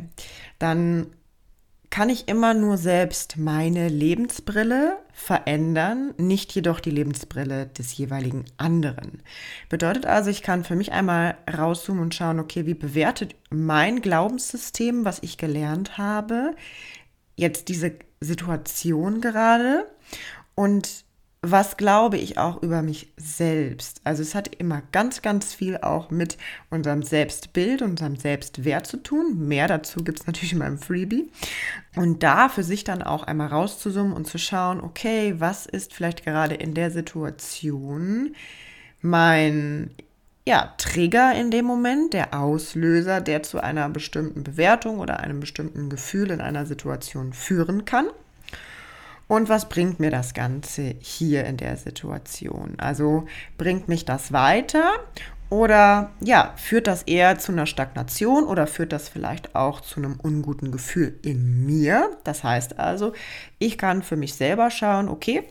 dann 0.58 1.06
kann 1.90 2.09
ich 2.09 2.28
immer 2.28 2.54
nur 2.54 2.76
selbst 2.76 3.37
meine 3.37 3.88
Lebensbrille 3.88 4.97
verändern, 5.12 6.14
nicht 6.18 6.54
jedoch 6.54 6.78
die 6.78 6.92
Lebensbrille 6.92 7.66
des 7.66 7.97
jeweiligen 7.97 8.44
anderen. 8.56 9.23
Bedeutet 9.68 10.06
also, 10.06 10.30
ich 10.30 10.42
kann 10.42 10.64
für 10.64 10.76
mich 10.76 10.92
einmal 10.92 11.37
rauszoomen 11.52 12.02
und 12.02 12.14
schauen, 12.14 12.38
okay, 12.38 12.64
wie 12.66 12.75
bewertet 12.75 13.35
mein 13.50 14.00
Glaubenssystem, 14.00 15.04
was 15.04 15.18
ich 15.23 15.37
gelernt 15.37 15.99
habe, 15.99 16.54
jetzt 17.37 17.68
diese 17.68 17.92
Situation 18.20 19.20
gerade 19.20 19.87
und 20.54 21.04
was 21.42 21.78
glaube 21.78 22.18
ich 22.18 22.37
auch 22.37 22.62
über 22.62 22.82
mich 22.82 23.12
selbst? 23.16 24.02
Also 24.04 24.23
es 24.23 24.35
hat 24.35 24.54
immer 24.56 24.82
ganz, 24.92 25.23
ganz 25.23 25.54
viel 25.54 25.78
auch 25.78 26.11
mit 26.11 26.37
unserem 26.68 27.02
Selbstbild, 27.02 27.80
unserem 27.80 28.16
Selbstwert 28.16 28.87
zu 28.87 28.99
tun. 28.99 29.49
Mehr 29.49 29.66
dazu 29.66 30.04
gibt 30.04 30.20
es 30.20 30.26
natürlich 30.26 30.52
in 30.52 30.59
meinem 30.59 30.78
Freebie. 30.78 31.30
Und 31.97 32.23
da 32.23 32.50
für 32.50 32.62
sich 32.62 32.85
dann 32.85 33.02
auch 33.02 33.23
einmal 33.23 33.49
rauszusummen 33.49 34.12
und 34.12 34.26
zu 34.26 34.37
schauen, 34.37 34.82
okay, 34.82 35.35
was 35.38 35.64
ist 35.64 35.94
vielleicht 35.94 36.25
gerade 36.25 36.56
in 36.56 36.75
der 36.75 36.90
Situation 36.90 38.35
mein 39.00 39.90
ja, 40.47 40.75
Trigger 40.76 41.35
in 41.35 41.50
dem 41.50 41.64
Moment, 41.64 42.12
der 42.12 42.35
Auslöser, 42.35 43.20
der 43.23 43.42
zu 43.42 43.62
einer 43.62 43.88
bestimmten 43.88 44.42
Bewertung 44.42 44.99
oder 44.99 45.20
einem 45.20 45.40
bestimmten 45.40 45.88
Gefühl 45.88 46.30
in 46.30 46.40
einer 46.42 46.66
Situation 46.66 47.32
führen 47.32 47.86
kann. 47.86 48.08
Und 49.30 49.49
was 49.49 49.69
bringt 49.69 50.00
mir 50.00 50.10
das 50.10 50.34
Ganze 50.34 50.97
hier 50.99 51.45
in 51.45 51.56
der 51.56 51.76
Situation? 51.76 52.75
Also 52.78 53.26
bringt 53.56 53.86
mich 53.86 54.04
das 54.04 54.32
weiter 54.32 54.90
oder 55.50 56.10
ja, 56.19 56.52
führt 56.56 56.88
das 56.88 57.04
eher 57.04 57.38
zu 57.38 57.52
einer 57.52 57.66
Stagnation 57.66 58.43
oder 58.43 58.66
führt 58.66 58.93
das 58.93 59.08
vielleicht 59.08 59.54
auch 59.54 59.82
zu 59.82 60.00
einem 60.00 60.19
unguten 60.19 60.73
Gefühl 60.73 61.16
in 61.23 61.64
mir? 61.64 62.10
Das 62.25 62.43
heißt 62.43 62.80
also, 62.80 63.12
ich 63.60 63.78
kann 63.78 64.02
für 64.02 64.16
mich 64.16 64.34
selber 64.34 64.69
schauen, 64.69 65.08
okay, 65.08 65.45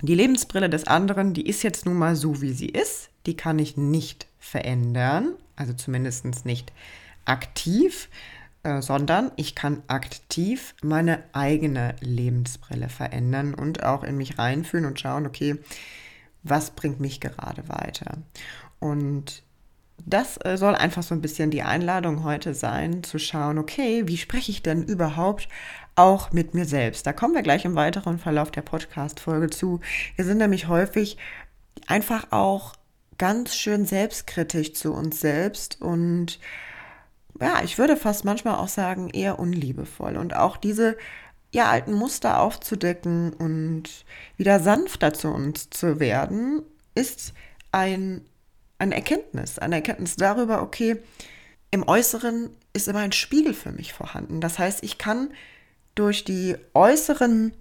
die 0.00 0.14
Lebensbrille 0.14 0.70
des 0.70 0.86
anderen, 0.86 1.34
die 1.34 1.46
ist 1.46 1.62
jetzt 1.62 1.84
nun 1.84 1.98
mal 1.98 2.16
so, 2.16 2.40
wie 2.40 2.54
sie 2.54 2.70
ist. 2.70 3.10
Die 3.26 3.36
kann 3.36 3.58
ich 3.58 3.76
nicht 3.76 4.26
verändern, 4.38 5.34
also 5.54 5.74
zumindest 5.74 6.46
nicht 6.46 6.72
aktiv. 7.26 8.08
Äh, 8.66 8.82
sondern 8.82 9.30
ich 9.36 9.54
kann 9.54 9.84
aktiv 9.86 10.74
meine 10.82 11.22
eigene 11.32 11.94
Lebensbrille 12.00 12.88
verändern 12.88 13.54
und 13.54 13.84
auch 13.84 14.02
in 14.02 14.16
mich 14.16 14.40
reinfühlen 14.40 14.86
und 14.86 14.98
schauen, 14.98 15.24
okay, 15.24 15.56
was 16.42 16.70
bringt 16.70 16.98
mich 16.98 17.20
gerade 17.20 17.68
weiter? 17.68 18.18
Und 18.80 19.44
das 20.04 20.36
äh, 20.44 20.56
soll 20.56 20.74
einfach 20.74 21.04
so 21.04 21.14
ein 21.14 21.20
bisschen 21.20 21.52
die 21.52 21.62
Einladung 21.62 22.24
heute 22.24 22.54
sein, 22.54 23.04
zu 23.04 23.20
schauen, 23.20 23.58
okay, 23.58 24.08
wie 24.08 24.16
spreche 24.16 24.50
ich 24.50 24.62
denn 24.62 24.82
überhaupt 24.82 25.48
auch 25.94 26.32
mit 26.32 26.54
mir 26.54 26.64
selbst? 26.64 27.06
Da 27.06 27.12
kommen 27.12 27.34
wir 27.34 27.42
gleich 27.42 27.64
im 27.64 27.76
weiteren 27.76 28.18
Verlauf 28.18 28.50
der 28.50 28.62
Podcast-Folge 28.62 29.48
zu. 29.50 29.78
Wir 30.16 30.24
sind 30.24 30.38
nämlich 30.38 30.66
häufig 30.66 31.18
einfach 31.86 32.32
auch 32.32 32.74
ganz 33.16 33.54
schön 33.54 33.86
selbstkritisch 33.86 34.74
zu 34.74 34.92
uns 34.92 35.20
selbst 35.20 35.80
und 35.80 36.40
ja, 37.40 37.62
ich 37.62 37.78
würde 37.78 37.96
fast 37.96 38.24
manchmal 38.24 38.56
auch 38.56 38.68
sagen, 38.68 39.10
eher 39.10 39.38
unliebevoll. 39.38 40.16
Und 40.16 40.34
auch 40.34 40.56
diese 40.56 40.96
ja, 41.52 41.70
alten 41.70 41.92
Muster 41.92 42.40
aufzudecken 42.40 43.32
und 43.32 44.04
wieder 44.36 44.60
sanfter 44.60 45.12
zu 45.12 45.28
uns 45.28 45.70
zu 45.70 46.00
werden, 46.00 46.62
ist 46.94 47.32
ein, 47.72 48.22
eine 48.78 48.94
Erkenntnis. 48.94 49.58
Eine 49.58 49.76
Erkenntnis 49.76 50.16
darüber, 50.16 50.62
okay, 50.62 50.96
im 51.70 51.86
Äußeren 51.86 52.50
ist 52.72 52.88
immer 52.88 53.00
ein 53.00 53.12
Spiegel 53.12 53.54
für 53.54 53.72
mich 53.72 53.92
vorhanden. 53.92 54.40
Das 54.40 54.58
heißt, 54.58 54.82
ich 54.82 54.98
kann 54.98 55.30
durch 55.94 56.24
die 56.24 56.56
äußeren 56.74 57.52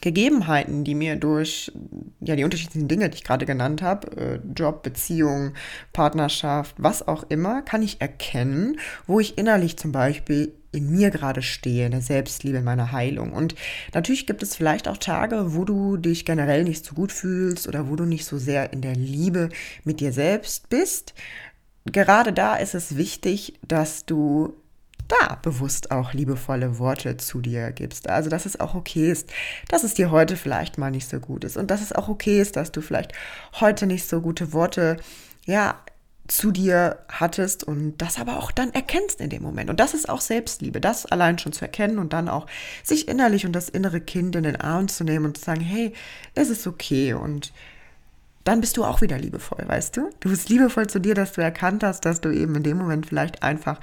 Gegebenheiten, 0.00 0.84
die 0.84 0.94
mir 0.94 1.16
durch 1.16 1.72
ja, 2.20 2.36
die 2.36 2.44
unterschiedlichen 2.44 2.88
Dinge, 2.88 3.08
die 3.10 3.16
ich 3.16 3.24
gerade 3.24 3.46
genannt 3.46 3.82
habe, 3.82 4.16
äh, 4.16 4.40
Job, 4.54 4.82
Beziehung, 4.82 5.54
Partnerschaft, 5.92 6.76
was 6.78 7.06
auch 7.06 7.24
immer, 7.28 7.62
kann 7.62 7.82
ich 7.82 8.00
erkennen, 8.00 8.78
wo 9.06 9.20
ich 9.20 9.38
innerlich 9.38 9.76
zum 9.76 9.92
Beispiel 9.92 10.52
in 10.72 10.90
mir 10.90 11.10
gerade 11.10 11.42
stehe, 11.42 11.86
in 11.86 11.92
der 11.92 12.02
Selbstliebe, 12.02 12.58
in 12.58 12.64
meiner 12.64 12.92
Heilung. 12.92 13.32
Und 13.32 13.54
natürlich 13.94 14.26
gibt 14.26 14.42
es 14.42 14.54
vielleicht 14.54 14.88
auch 14.88 14.98
Tage, 14.98 15.54
wo 15.54 15.64
du 15.64 15.96
dich 15.96 16.24
generell 16.24 16.64
nicht 16.64 16.84
so 16.84 16.94
gut 16.94 17.12
fühlst 17.12 17.66
oder 17.66 17.88
wo 17.88 17.96
du 17.96 18.04
nicht 18.04 18.26
so 18.26 18.38
sehr 18.38 18.72
in 18.72 18.82
der 18.82 18.94
Liebe 18.94 19.48
mit 19.84 20.00
dir 20.00 20.12
selbst 20.12 20.68
bist. 20.68 21.14
Gerade 21.86 22.32
da 22.32 22.56
ist 22.56 22.74
es 22.74 22.96
wichtig, 22.96 23.54
dass 23.66 24.04
du 24.04 24.54
da 25.08 25.38
bewusst 25.42 25.90
auch 25.90 26.12
liebevolle 26.12 26.78
Worte 26.78 27.16
zu 27.16 27.40
dir 27.40 27.72
gibst. 27.72 28.08
Also, 28.08 28.30
dass 28.30 28.46
es 28.46 28.58
auch 28.60 28.74
okay 28.74 29.10
ist, 29.10 29.32
dass 29.68 29.84
es 29.84 29.94
dir 29.94 30.10
heute 30.10 30.36
vielleicht 30.36 30.78
mal 30.78 30.90
nicht 30.90 31.08
so 31.08 31.20
gut 31.20 31.44
ist 31.44 31.56
und 31.56 31.70
dass 31.70 31.82
es 31.82 31.92
auch 31.92 32.08
okay 32.08 32.40
ist, 32.40 32.56
dass 32.56 32.72
du 32.72 32.80
vielleicht 32.80 33.12
heute 33.60 33.86
nicht 33.86 34.08
so 34.08 34.20
gute 34.20 34.52
Worte, 34.52 34.96
ja, 35.44 35.76
zu 36.28 36.50
dir 36.50 36.98
hattest 37.08 37.64
und 37.64 37.98
das 37.98 38.18
aber 38.18 38.38
auch 38.38 38.50
dann 38.50 38.74
erkennst 38.74 39.20
in 39.20 39.30
dem 39.30 39.42
Moment. 39.42 39.70
Und 39.70 39.80
das 39.80 39.94
ist 39.94 40.08
auch 40.08 40.20
Selbstliebe, 40.20 40.80
das 40.80 41.06
allein 41.06 41.38
schon 41.38 41.52
zu 41.52 41.62
erkennen 41.62 41.98
und 41.98 42.12
dann 42.12 42.28
auch 42.28 42.46
sich 42.82 43.08
innerlich 43.08 43.46
und 43.46 43.52
das 43.52 43.68
innere 43.68 44.00
Kind 44.00 44.34
in 44.36 44.42
den 44.42 44.56
Arm 44.56 44.88
zu 44.88 45.04
nehmen 45.04 45.26
und 45.26 45.38
zu 45.38 45.44
sagen, 45.44 45.60
hey, 45.60 45.92
es 46.34 46.50
ist 46.50 46.66
okay 46.66 47.14
und 47.14 47.52
dann 48.44 48.60
bist 48.60 48.76
du 48.76 48.84
auch 48.84 49.00
wieder 49.00 49.18
liebevoll, 49.18 49.64
weißt 49.66 49.96
du? 49.96 50.10
Du 50.20 50.30
bist 50.30 50.48
liebevoll 50.48 50.86
zu 50.86 51.00
dir, 51.00 51.14
dass 51.14 51.32
du 51.32 51.40
erkannt 51.40 51.82
hast, 51.82 52.04
dass 52.04 52.20
du 52.20 52.30
eben 52.30 52.54
in 52.54 52.62
dem 52.62 52.78
Moment 52.78 53.06
vielleicht 53.06 53.42
einfach 53.42 53.80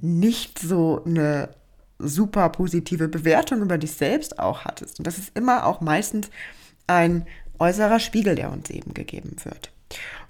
nicht 0.00 0.58
so 0.58 1.02
eine 1.04 1.50
super 1.98 2.48
positive 2.50 3.08
Bewertung 3.08 3.62
über 3.62 3.78
dich 3.78 3.92
selbst 3.92 4.38
auch 4.38 4.64
hattest. 4.64 4.98
Und 4.98 5.06
das 5.06 5.18
ist 5.18 5.36
immer 5.36 5.66
auch 5.66 5.80
meistens 5.80 6.30
ein 6.86 7.26
äußerer 7.58 7.98
Spiegel, 7.98 8.36
der 8.36 8.52
uns 8.52 8.70
eben 8.70 8.94
gegeben 8.94 9.36
wird. 9.44 9.72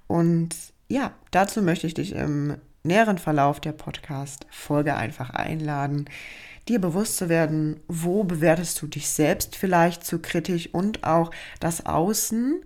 Und 0.06 0.54
ja, 0.88 1.12
dazu 1.30 1.62
möchte 1.62 1.86
ich 1.86 1.94
dich 1.94 2.12
im 2.12 2.56
näheren 2.82 3.18
Verlauf 3.18 3.60
der 3.60 3.72
Podcast-Folge 3.72 4.96
einfach 4.96 5.30
einladen, 5.30 6.08
dir 6.68 6.80
bewusst 6.80 7.16
zu 7.18 7.28
werden, 7.28 7.80
wo 7.88 8.24
bewertest 8.24 8.80
du 8.80 8.86
dich 8.86 9.08
selbst 9.08 9.56
vielleicht 9.56 10.04
zu 10.04 10.18
kritisch 10.18 10.72
und 10.72 11.04
auch 11.04 11.30
das 11.60 11.86
Außen, 11.86 12.62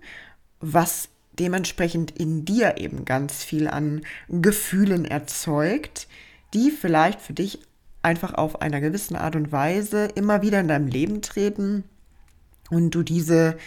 was 0.59 1.09
dementsprechend 1.33 2.11
in 2.11 2.45
dir 2.45 2.77
eben 2.77 3.05
ganz 3.05 3.43
viel 3.43 3.67
an 3.67 4.01
Gefühlen 4.29 5.05
erzeugt, 5.05 6.07
die 6.53 6.71
vielleicht 6.71 7.21
für 7.21 7.33
dich 7.33 7.59
einfach 8.01 8.33
auf 8.33 8.61
einer 8.61 8.81
gewissen 8.81 9.15
Art 9.15 9.35
und 9.35 9.51
Weise 9.51 10.05
immer 10.15 10.41
wieder 10.41 10.59
in 10.59 10.67
deinem 10.67 10.87
Leben 10.87 11.21
treten 11.21 11.83
und 12.69 12.91
du 12.91 13.03
diese 13.03 13.57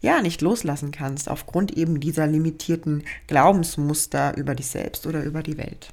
ja 0.00 0.22
nicht 0.22 0.40
loslassen 0.40 0.92
kannst 0.92 1.28
aufgrund 1.28 1.76
eben 1.76 2.00
dieser 2.00 2.26
limitierten 2.26 3.04
Glaubensmuster 3.26 4.36
über 4.36 4.54
dich 4.54 4.68
selbst 4.68 5.06
oder 5.06 5.22
über 5.24 5.42
die 5.42 5.58
Welt. 5.58 5.90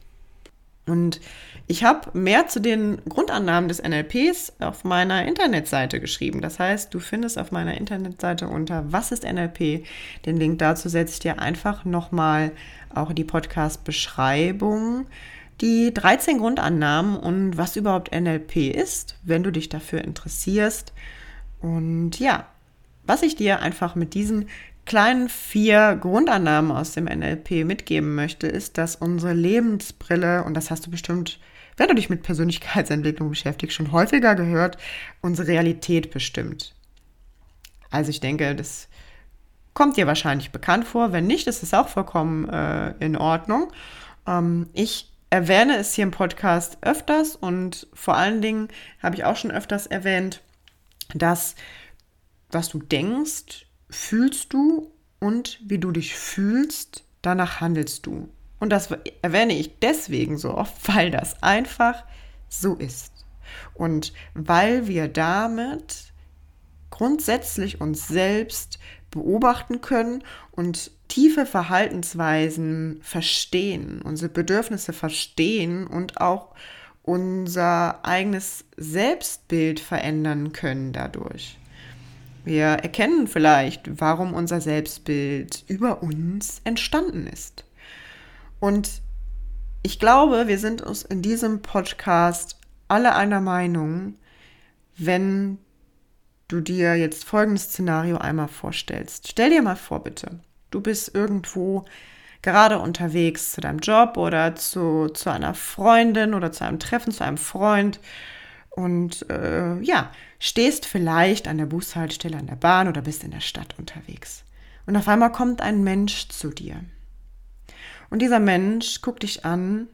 Und 0.85 1.19
ich 1.67 1.83
habe 1.83 2.17
mehr 2.17 2.47
zu 2.47 2.61
den 2.61 3.03
Grundannahmen 3.09 3.67
des 3.67 3.83
NLPs 3.83 4.53
auf 4.59 4.85
meiner 4.85 5.25
Internetseite 5.27 5.99
geschrieben. 5.99 6.39
Das 6.39 6.59
heißt, 6.59 6.93
du 6.93 6.99
findest 6.99 7.37
auf 7.37 7.51
meiner 7.51 7.77
Internetseite 7.77 8.47
unter 8.47 8.85
Was 8.93 9.11
ist 9.11 9.25
NLP? 9.25 9.85
Den 10.25 10.37
Link 10.37 10.59
dazu 10.59 10.87
setze 10.87 11.13
ich 11.13 11.19
dir 11.19 11.39
einfach 11.39 11.83
nochmal 11.83 12.53
auch 12.93 13.11
die 13.11 13.25
Podcast-Beschreibung, 13.25 15.07
die 15.61 15.93
13 15.93 16.37
Grundannahmen 16.37 17.17
und 17.17 17.57
was 17.57 17.75
überhaupt 17.75 18.13
NLP 18.13 18.57
ist, 18.57 19.17
wenn 19.23 19.43
du 19.43 19.51
dich 19.51 19.69
dafür 19.69 20.03
interessierst. 20.03 20.93
Und 21.59 22.19
ja, 22.19 22.45
was 23.03 23.23
ich 23.23 23.35
dir 23.35 23.61
einfach 23.61 23.95
mit 23.95 24.13
diesen 24.13 24.47
kleinen 24.85 25.29
vier 25.29 25.97
Grundannahmen 25.99 26.71
aus 26.71 26.93
dem 26.93 27.05
NLP 27.05 27.65
mitgeben 27.65 28.15
möchte, 28.15 28.47
ist, 28.47 28.77
dass 28.77 28.95
unsere 28.95 29.33
Lebensbrille, 29.33 30.43
und 30.43 30.53
das 30.53 30.71
hast 30.71 30.85
du 30.85 30.91
bestimmt, 30.91 31.39
wenn 31.75 31.89
du 31.89 31.95
dich 31.95 32.09
mit 32.09 32.23
Persönlichkeitsentwicklung 32.23 33.29
beschäftigst, 33.29 33.75
schon 33.75 33.91
häufiger 33.91 34.35
gehört, 34.35 34.77
unsere 35.21 35.47
Realität 35.47 36.11
bestimmt. 36.11 36.73
Also 37.91 38.09
ich 38.09 38.19
denke, 38.19 38.55
das 38.55 38.87
kommt 39.73 39.97
dir 39.97 40.07
wahrscheinlich 40.07 40.51
bekannt 40.51 40.85
vor. 40.85 41.11
Wenn 41.11 41.27
nicht, 41.27 41.47
ist 41.47 41.63
es 41.63 41.73
auch 41.73 41.87
vollkommen 41.87 42.49
äh, 42.49 42.93
in 42.99 43.15
Ordnung. 43.15 43.71
Ähm, 44.25 44.67
ich 44.73 45.11
erwähne 45.29 45.77
es 45.77 45.93
hier 45.93 46.03
im 46.03 46.11
Podcast 46.11 46.77
öfters 46.81 47.35
und 47.35 47.87
vor 47.93 48.15
allen 48.15 48.41
Dingen 48.41 48.69
habe 49.01 49.15
ich 49.15 49.25
auch 49.25 49.35
schon 49.35 49.51
öfters 49.51 49.87
erwähnt, 49.87 50.41
dass 51.13 51.55
was 52.49 52.69
du 52.69 52.79
denkst, 52.79 53.67
fühlst 53.89 54.53
du 54.53 54.91
und 55.19 55.59
wie 55.65 55.79
du 55.79 55.91
dich 55.91 56.15
fühlst, 56.15 57.03
danach 57.21 57.59
handelst 57.59 58.05
du. 58.05 58.29
Und 58.59 58.69
das 58.69 58.89
erwähne 59.21 59.53
ich 59.53 59.79
deswegen 59.79 60.37
so 60.37 60.53
oft, 60.53 60.75
weil 60.95 61.11
das 61.11 61.41
einfach 61.43 62.03
so 62.47 62.75
ist. 62.75 63.25
Und 63.73 64.13
weil 64.33 64.87
wir 64.87 65.07
damit 65.07 66.13
grundsätzlich 66.89 67.81
uns 67.81 68.07
selbst 68.07 68.79
beobachten 69.11 69.81
können 69.81 70.23
und 70.51 70.91
tiefe 71.07 71.45
Verhaltensweisen 71.45 72.99
verstehen, 73.01 74.01
unsere 74.01 74.29
Bedürfnisse 74.29 74.93
verstehen 74.93 75.87
und 75.87 76.19
auch 76.19 76.53
unser 77.03 78.05
eigenes 78.05 78.65
Selbstbild 78.75 79.79
verändern 79.79 80.51
können 80.51 80.91
dadurch. 80.91 81.57
Wir 82.43 82.65
erkennen 82.65 83.27
vielleicht, 83.27 84.01
warum 84.01 84.33
unser 84.33 84.61
Selbstbild 84.61 85.63
über 85.67 86.03
uns 86.03 86.61
entstanden 86.63 87.27
ist. 87.27 87.65
Und 88.59 89.01
ich 89.83 89.99
glaube, 89.99 90.47
wir 90.47 90.59
sind 90.59 90.81
uns 90.81 91.03
in 91.03 91.21
diesem 91.21 91.61
Podcast 91.61 92.57
alle 92.87 93.15
einer 93.15 93.41
Meinung, 93.41 94.15
wenn 94.97 95.59
du 96.47 96.61
dir 96.61 96.95
jetzt 96.95 97.25
folgendes 97.25 97.65
Szenario 97.65 98.17
einmal 98.17 98.47
vorstellst. 98.47 99.27
Stell 99.27 99.49
dir 99.49 99.61
mal 99.61 99.75
vor, 99.75 100.03
bitte, 100.03 100.39
du 100.71 100.81
bist 100.81 101.13
irgendwo 101.13 101.85
gerade 102.41 102.79
unterwegs 102.79 103.51
zu 103.51 103.61
deinem 103.61 103.79
Job 103.79 104.17
oder 104.17 104.55
zu, 104.55 105.09
zu 105.09 105.29
einer 105.29 105.53
Freundin 105.53 106.33
oder 106.33 106.51
zu 106.51 106.65
einem 106.65 106.79
Treffen, 106.79 107.11
zu 107.11 107.23
einem 107.23 107.37
Freund 107.37 107.99
und 108.69 109.27
äh, 109.29 109.79
ja, 109.81 110.11
stehst 110.39 110.85
vielleicht 110.85 111.47
an 111.47 111.57
der 111.57 111.65
Bushaltestelle, 111.65 112.37
an 112.37 112.47
der 112.47 112.55
Bahn 112.55 112.87
oder 112.87 113.01
bist 113.01 113.23
in 113.23 113.31
der 113.31 113.41
Stadt 113.41 113.75
unterwegs. 113.77 114.43
Und 114.85 114.95
auf 114.95 115.07
einmal 115.07 115.31
kommt 115.31 115.61
ein 115.61 115.83
Mensch 115.83 116.29
zu 116.29 116.51
dir. 116.51 116.81
Und 118.09 118.21
dieser 118.21 118.39
Mensch 118.39 119.01
guckt 119.01 119.23
dich 119.23 119.43
an, 119.43 119.87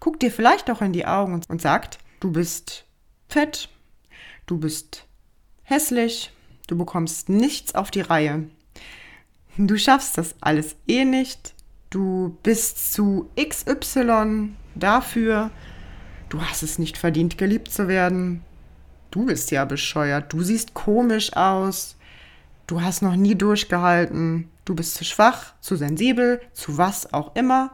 guckt 0.00 0.22
dir 0.22 0.32
vielleicht 0.32 0.70
auch 0.70 0.80
in 0.80 0.92
die 0.92 1.06
Augen 1.06 1.40
und 1.48 1.62
sagt, 1.62 1.98
du 2.18 2.32
bist 2.32 2.86
fett, 3.28 3.68
du 4.46 4.58
bist 4.58 5.06
hässlich, 5.70 6.32
du 6.66 6.76
bekommst 6.76 7.28
nichts 7.28 7.74
auf 7.74 7.90
die 7.90 8.02
Reihe. 8.02 8.48
Du 9.56 9.78
schaffst 9.78 10.18
das 10.18 10.34
alles 10.40 10.76
eh 10.86 11.04
nicht. 11.04 11.54
Du 11.90 12.36
bist 12.42 12.92
zu 12.92 13.30
XY 13.36 14.50
dafür 14.74 15.50
Du 16.30 16.40
hast 16.40 16.62
es 16.62 16.78
nicht 16.78 16.96
verdient, 16.96 17.36
geliebt 17.36 17.70
zu 17.70 17.88
werden. 17.88 18.42
Du 19.10 19.26
bist 19.26 19.50
ja 19.50 19.64
bescheuert. 19.64 20.32
Du 20.32 20.42
siehst 20.42 20.74
komisch 20.74 21.34
aus. 21.34 21.96
Du 22.68 22.80
hast 22.80 23.02
noch 23.02 23.16
nie 23.16 23.34
durchgehalten. 23.34 24.48
Du 24.64 24.76
bist 24.76 24.94
zu 24.94 25.04
schwach, 25.04 25.54
zu 25.60 25.74
sensibel, 25.74 26.40
zu 26.52 26.78
was 26.78 27.12
auch 27.12 27.34
immer. 27.34 27.72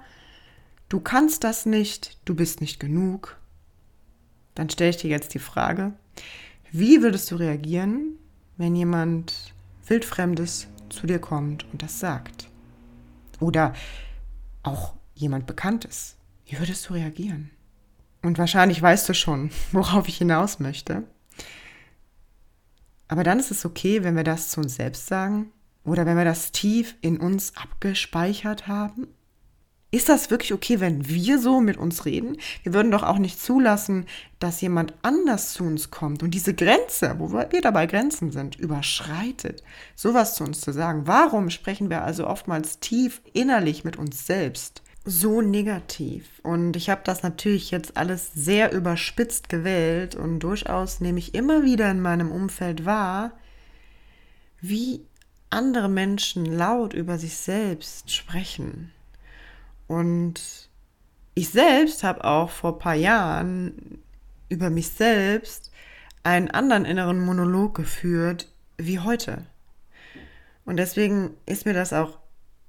Du 0.88 1.00
kannst 1.00 1.44
das 1.44 1.66
nicht. 1.66 2.16
Du 2.24 2.34
bist 2.34 2.62
nicht 2.62 2.80
genug. 2.80 3.36
Dann 4.54 4.70
stelle 4.70 4.88
ich 4.88 4.96
dir 4.96 5.10
jetzt 5.10 5.34
die 5.34 5.38
Frage, 5.38 5.92
wie 6.72 7.02
würdest 7.02 7.30
du 7.30 7.36
reagieren, 7.36 8.18
wenn 8.56 8.74
jemand 8.74 9.54
wildfremdes 9.86 10.68
zu 10.88 11.06
dir 11.06 11.18
kommt 11.18 11.64
und 11.72 11.82
das 11.82 12.00
sagt? 12.00 12.48
Oder 13.40 13.74
auch 14.62 14.94
jemand 15.14 15.46
Bekanntes. 15.46 16.16
Wie 16.46 16.58
würdest 16.58 16.88
du 16.88 16.94
reagieren? 16.94 17.50
Und 18.22 18.38
wahrscheinlich 18.38 18.80
weißt 18.80 19.08
du 19.08 19.14
schon, 19.14 19.50
worauf 19.72 20.08
ich 20.08 20.18
hinaus 20.18 20.58
möchte. 20.58 21.04
Aber 23.08 23.22
dann 23.22 23.38
ist 23.38 23.50
es 23.50 23.64
okay, 23.64 24.02
wenn 24.02 24.16
wir 24.16 24.24
das 24.24 24.50
zu 24.50 24.60
uns 24.60 24.74
selbst 24.74 25.06
sagen 25.06 25.52
oder 25.84 26.06
wenn 26.06 26.16
wir 26.16 26.24
das 26.24 26.50
tief 26.50 26.96
in 27.00 27.18
uns 27.18 27.56
abgespeichert 27.56 28.66
haben. 28.66 29.06
Ist 29.92 30.08
das 30.08 30.30
wirklich 30.30 30.52
okay, 30.52 30.80
wenn 30.80 31.08
wir 31.08 31.38
so 31.38 31.60
mit 31.60 31.76
uns 31.76 32.04
reden? 32.04 32.36
Wir 32.64 32.74
würden 32.74 32.90
doch 32.90 33.04
auch 33.04 33.18
nicht 33.18 33.40
zulassen, 33.40 34.06
dass 34.40 34.60
jemand 34.60 34.94
anders 35.02 35.52
zu 35.52 35.64
uns 35.64 35.90
kommt 35.90 36.22
und 36.22 36.32
diese 36.32 36.54
Grenze, 36.54 37.14
wo 37.18 37.32
wir 37.32 37.60
dabei 37.62 37.86
Grenzen 37.86 38.32
sind, 38.32 38.56
überschreitet. 38.56 39.62
Sowas 39.94 40.34
zu 40.34 40.44
uns 40.44 40.60
zu 40.60 40.72
sagen. 40.72 41.06
Warum 41.06 41.50
sprechen 41.50 41.88
wir 41.88 42.02
also 42.02 42.26
oftmals 42.26 42.80
tief 42.80 43.22
innerlich 43.32 43.84
mit 43.84 43.96
uns 43.96 44.26
selbst? 44.26 44.82
so 45.08 45.40
negativ. 45.40 46.40
Und 46.42 46.74
ich 46.74 46.90
habe 46.90 47.02
das 47.04 47.22
natürlich 47.22 47.70
jetzt 47.70 47.96
alles 47.96 48.32
sehr 48.34 48.72
überspitzt 48.72 49.48
gewählt 49.48 50.16
und 50.16 50.40
durchaus 50.40 51.00
nehme 51.00 51.20
ich 51.20 51.34
immer 51.34 51.62
wieder 51.62 51.88
in 51.90 52.00
meinem 52.00 52.32
Umfeld 52.32 52.84
wahr, 52.84 53.32
wie 54.60 55.06
andere 55.48 55.88
Menschen 55.88 56.44
laut 56.44 56.92
über 56.92 57.18
sich 57.18 57.36
selbst 57.36 58.12
sprechen. 58.12 58.90
Und 59.86 60.70
ich 61.34 61.50
selbst 61.50 62.02
habe 62.02 62.24
auch 62.24 62.50
vor 62.50 62.74
ein 62.74 62.78
paar 62.78 62.94
Jahren 62.94 64.02
über 64.48 64.70
mich 64.70 64.88
selbst 64.88 65.70
einen 66.22 66.50
anderen 66.50 66.84
inneren 66.84 67.24
Monolog 67.24 67.74
geführt 67.74 68.48
wie 68.78 68.98
heute. 68.98 69.44
Und 70.64 70.78
deswegen 70.78 71.30
ist 71.46 71.66
mir 71.66 71.74
das 71.74 71.92
auch 71.92 72.18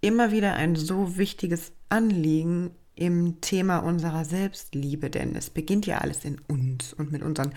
immer 0.02 0.32
wieder 0.32 0.54
ein 0.54 0.76
so 0.76 1.18
wichtiges 1.18 1.72
Anliegen 1.90 2.72
im 2.96 3.42
Thema 3.42 3.80
unserer 3.80 4.26
Selbstliebe, 4.26 5.10
denn 5.10 5.36
es 5.36 5.50
beginnt 5.50 5.86
ja 5.86 6.00
alles 6.00 6.26
in 6.26 6.40
uns 6.48 6.94
und 6.94 7.12
mit 7.12 7.22
unseren 7.22 7.54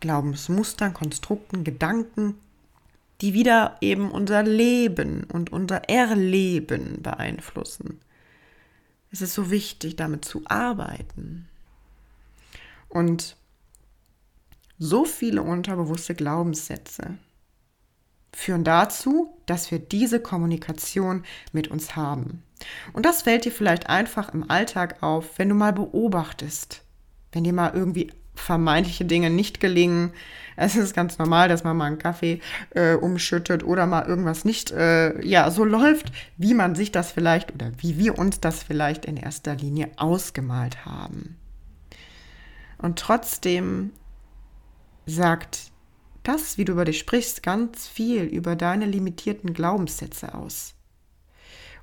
Glaubensmustern, 0.00 0.94
Konstrukten, 0.94 1.64
Gedanken, 1.64 2.34
die 3.20 3.34
wieder 3.34 3.76
eben 3.80 4.10
unser 4.10 4.42
Leben 4.42 5.24
und 5.24 5.52
unser 5.52 5.88
Erleben 5.88 7.02
beeinflussen. 7.02 8.00
Es 9.14 9.22
ist 9.22 9.34
so 9.34 9.52
wichtig, 9.52 9.94
damit 9.94 10.24
zu 10.24 10.42
arbeiten. 10.46 11.48
Und 12.88 13.36
so 14.76 15.04
viele 15.04 15.40
unterbewusste 15.40 16.16
Glaubenssätze, 16.16 17.16
führen 18.32 18.64
dazu, 18.64 19.32
dass 19.46 19.70
wir 19.70 19.78
diese 19.78 20.18
Kommunikation 20.18 21.22
mit 21.52 21.68
uns 21.68 21.94
haben. 21.94 22.42
Und 22.92 23.06
das 23.06 23.22
fällt 23.22 23.44
dir 23.44 23.52
vielleicht 23.52 23.88
einfach 23.88 24.34
im 24.34 24.50
Alltag 24.50 25.00
auf, 25.00 25.38
wenn 25.38 25.48
du 25.48 25.54
mal 25.54 25.72
beobachtest, 25.72 26.82
wenn 27.30 27.44
dir 27.44 27.52
mal 27.52 27.72
irgendwie 27.72 28.10
vermeintliche 28.34 29.04
Dinge 29.04 29.30
nicht 29.30 29.60
gelingen. 29.60 30.12
Es 30.56 30.76
ist 30.76 30.94
ganz 30.94 31.18
normal, 31.18 31.48
dass 31.48 31.64
man 31.64 31.76
mal 31.76 31.86
einen 31.86 31.98
Kaffee 31.98 32.40
äh, 32.70 32.94
umschüttet 32.94 33.64
oder 33.64 33.86
mal 33.86 34.06
irgendwas 34.06 34.44
nicht 34.44 34.70
äh, 34.70 35.24
ja 35.26 35.50
so 35.50 35.64
läuft, 35.64 36.12
wie 36.36 36.54
man 36.54 36.74
sich 36.74 36.92
das 36.92 37.12
vielleicht 37.12 37.52
oder 37.52 37.72
wie 37.78 37.98
wir 37.98 38.18
uns 38.18 38.40
das 38.40 38.62
vielleicht 38.62 39.04
in 39.04 39.16
erster 39.16 39.56
Linie 39.56 39.90
ausgemalt 39.96 40.84
haben. 40.84 41.36
Und 42.78 42.98
trotzdem 42.98 43.92
sagt 45.06 45.72
das, 46.22 46.56
wie 46.56 46.64
du 46.64 46.72
über 46.72 46.84
dich 46.84 46.98
sprichst, 46.98 47.42
ganz 47.42 47.86
viel 47.86 48.22
über 48.22 48.56
deine 48.56 48.86
limitierten 48.86 49.52
Glaubenssätze 49.52 50.34
aus. 50.34 50.74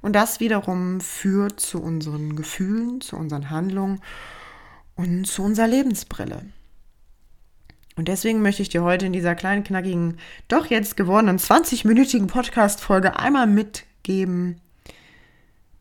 Und 0.01 0.13
das 0.13 0.39
wiederum 0.39 0.99
führt 0.99 1.59
zu 1.59 1.81
unseren 1.81 2.35
Gefühlen, 2.35 3.01
zu 3.01 3.15
unseren 3.17 3.49
Handlungen 3.51 4.01
und 5.01 5.25
zu 5.25 5.43
unserer 5.43 5.67
Lebensbrille. 5.67 6.43
Und 7.95 8.07
deswegen 8.07 8.41
möchte 8.41 8.61
ich 8.61 8.69
dir 8.69 8.83
heute 8.83 9.05
in 9.05 9.13
dieser 9.13 9.35
kleinen, 9.35 9.63
knackigen, 9.63 10.17
doch 10.47 10.67
jetzt 10.67 10.95
gewordenen 10.95 11.39
20-minütigen 11.39 12.27
Podcast-Folge 12.27 13.19
einmal 13.19 13.47
mitgeben, 13.47 14.61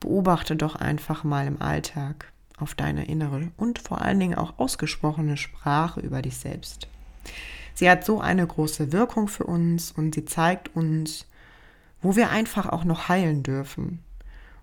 beobachte 0.01 0.57
doch 0.57 0.75
einfach 0.75 1.25
mal 1.25 1.47
im 1.47 1.61
Alltag 1.61 2.33
auf 2.59 2.75
deine 2.75 3.07
innere 3.07 3.53
und 3.57 3.79
vor 3.79 4.03
allen 4.03 4.21
Dingen 4.21 4.35
auch 4.35 4.59
ausgesprochene 4.59 5.37
Sprache 5.37 6.01
über 6.01 6.21
dich 6.23 6.37
selbst. 6.37 6.89
Sie 7.75 7.89
hat 7.89 8.05
so 8.05 8.21
eine 8.21 8.47
große 8.47 8.93
Wirkung 8.93 9.29
für 9.29 9.45
uns 9.45 9.93
und 9.93 10.15
sie 10.15 10.25
zeigt 10.25 10.75
uns, 10.75 11.27
wo 12.03 12.17
wir 12.17 12.31
einfach 12.31 12.69
auch 12.69 12.85
noch 12.85 13.09
heilen 13.09 13.43
dürfen. 13.43 14.01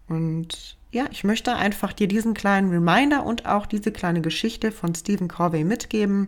Und 0.08 0.78
ja, 0.98 1.06
ich 1.12 1.24
möchte 1.24 1.56
einfach 1.56 1.94
dir 1.94 2.08
diesen 2.08 2.34
kleinen 2.34 2.72
Reminder 2.72 3.24
und 3.24 3.46
auch 3.46 3.68
diese 3.68 3.92
kleine 3.92 4.22
Geschichte 4.22 4.72
von 4.72 4.96
Stephen 4.96 5.28
Covey 5.28 5.64
mitgeben, 5.64 6.28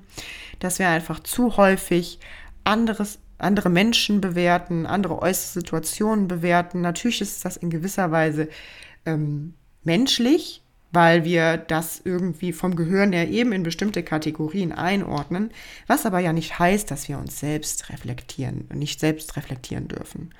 dass 0.59 0.77
wir 0.77 0.87
einfach 0.87 1.19
zu 1.21 1.57
häufig 1.57 2.19
anderes, 2.63 3.17
andere 3.39 3.71
Menschen 3.71 4.21
bewerten, 4.21 4.85
andere 4.85 5.23
äußere 5.23 5.61
Situationen 5.61 6.27
bewerten. 6.27 6.81
Natürlich 6.81 7.19
ist 7.19 7.43
das 7.45 7.57
in 7.57 7.71
gewisser 7.71 8.11
Weise 8.11 8.47
ähm, 9.07 9.55
menschlich, 9.83 10.61
weil 10.91 11.23
wir 11.23 11.57
das 11.57 11.99
irgendwie 12.03 12.53
vom 12.53 12.75
Gehirn 12.75 13.11
her 13.11 13.27
eben 13.27 13.53
in 13.53 13.63
bestimmte 13.63 14.03
Kategorien 14.03 14.71
einordnen, 14.71 15.49
was 15.87 16.05
aber 16.05 16.19
ja 16.19 16.31
nicht 16.31 16.59
heißt, 16.59 16.91
dass 16.91 17.09
wir 17.09 17.17
uns 17.17 17.39
selbst 17.39 17.89
reflektieren, 17.89 18.67
nicht 18.71 18.99
selbst 18.99 19.35
reflektieren 19.35 19.87
dürfen. 19.87 20.31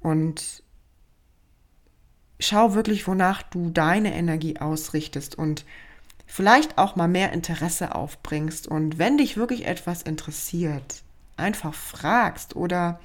Und 0.00 0.62
schau 2.38 2.74
wirklich, 2.74 3.06
wonach 3.06 3.42
du 3.42 3.70
deine 3.70 4.14
Energie 4.14 4.58
ausrichtest 4.58 5.36
und 5.36 5.64
vielleicht 6.26 6.78
auch 6.78 6.96
mal 6.96 7.08
mehr 7.08 7.32
Interesse 7.32 7.94
aufbringst 7.94 8.66
und 8.66 8.98
wenn 8.98 9.18
dich 9.18 9.36
wirklich 9.36 9.66
etwas 9.66 10.02
interessiert, 10.02 11.02
einfach 11.36 11.74
fragst 11.74 12.56
oder 12.56 13.00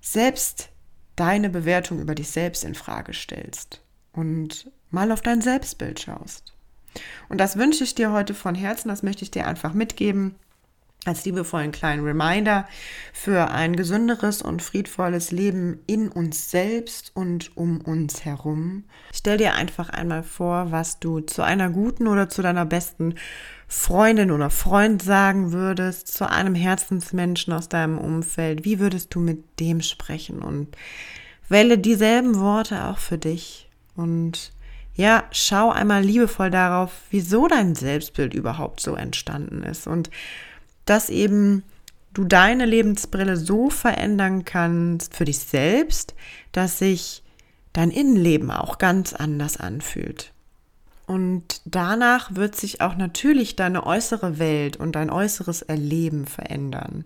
selbst 0.00 0.70
deine 1.16 1.50
Bewertung 1.50 2.00
über 2.00 2.14
dich 2.14 2.30
selbst 2.30 2.64
in 2.64 2.74
Frage 2.74 3.12
stellst 3.12 3.82
und 4.12 4.70
mal 4.90 5.10
auf 5.10 5.20
dein 5.20 5.42
Selbstbild 5.42 6.00
schaust. 6.00 6.54
Und 7.28 7.38
das 7.38 7.56
wünsche 7.56 7.84
ich 7.84 7.94
dir 7.94 8.12
heute 8.12 8.34
von 8.34 8.54
Herzen, 8.54 8.88
das 8.88 9.02
möchte 9.02 9.24
ich 9.24 9.30
dir 9.30 9.46
einfach 9.46 9.74
mitgeben 9.74 10.36
als 11.04 11.24
liebevollen 11.24 11.72
kleinen 11.72 12.04
Reminder 12.04 12.66
für 13.12 13.50
ein 13.50 13.76
gesünderes 13.76 14.42
und 14.42 14.62
friedvolles 14.62 15.30
Leben 15.30 15.80
in 15.86 16.08
uns 16.08 16.50
selbst 16.50 17.12
und 17.14 17.56
um 17.56 17.80
uns 17.80 18.24
herum. 18.24 18.84
Stell 19.14 19.38
dir 19.38 19.54
einfach 19.54 19.88
einmal 19.88 20.22
vor, 20.22 20.70
was 20.70 20.98
du 20.98 21.20
zu 21.20 21.42
einer 21.42 21.70
guten 21.70 22.08
oder 22.08 22.28
zu 22.28 22.42
deiner 22.42 22.66
besten 22.66 23.14
Freundin 23.68 24.30
oder 24.30 24.50
Freund 24.50 25.02
sagen 25.02 25.52
würdest, 25.52 26.08
zu 26.08 26.28
einem 26.28 26.54
Herzensmenschen 26.54 27.52
aus 27.52 27.68
deinem 27.68 27.98
Umfeld. 27.98 28.64
Wie 28.64 28.78
würdest 28.78 29.14
du 29.14 29.20
mit 29.20 29.60
dem 29.60 29.82
sprechen? 29.82 30.40
Und 30.40 30.76
wähle 31.48 31.78
dieselben 31.78 32.38
Worte 32.40 32.86
auch 32.86 32.98
für 32.98 33.18
dich. 33.18 33.68
Und 33.94 34.52
ja, 34.94 35.24
schau 35.30 35.70
einmal 35.70 36.02
liebevoll 36.02 36.50
darauf, 36.50 36.90
wieso 37.10 37.46
dein 37.46 37.74
Selbstbild 37.74 38.34
überhaupt 38.34 38.80
so 38.80 38.94
entstanden 38.94 39.62
ist. 39.62 39.86
Und 39.86 40.10
dass 40.88 41.10
eben 41.10 41.62
du 42.14 42.24
deine 42.24 42.64
Lebensbrille 42.64 43.36
so 43.36 43.70
verändern 43.70 44.44
kannst 44.44 45.14
für 45.14 45.24
dich 45.24 45.38
selbst, 45.38 46.14
dass 46.52 46.78
sich 46.78 47.22
dein 47.72 47.90
Innenleben 47.90 48.50
auch 48.50 48.78
ganz 48.78 49.12
anders 49.12 49.58
anfühlt. 49.58 50.32
Und 51.06 51.62
danach 51.64 52.34
wird 52.34 52.56
sich 52.56 52.80
auch 52.80 52.96
natürlich 52.96 53.56
deine 53.56 53.86
äußere 53.86 54.38
Welt 54.38 54.76
und 54.76 54.92
dein 54.92 55.10
äußeres 55.10 55.62
Erleben 55.62 56.26
verändern. 56.26 57.04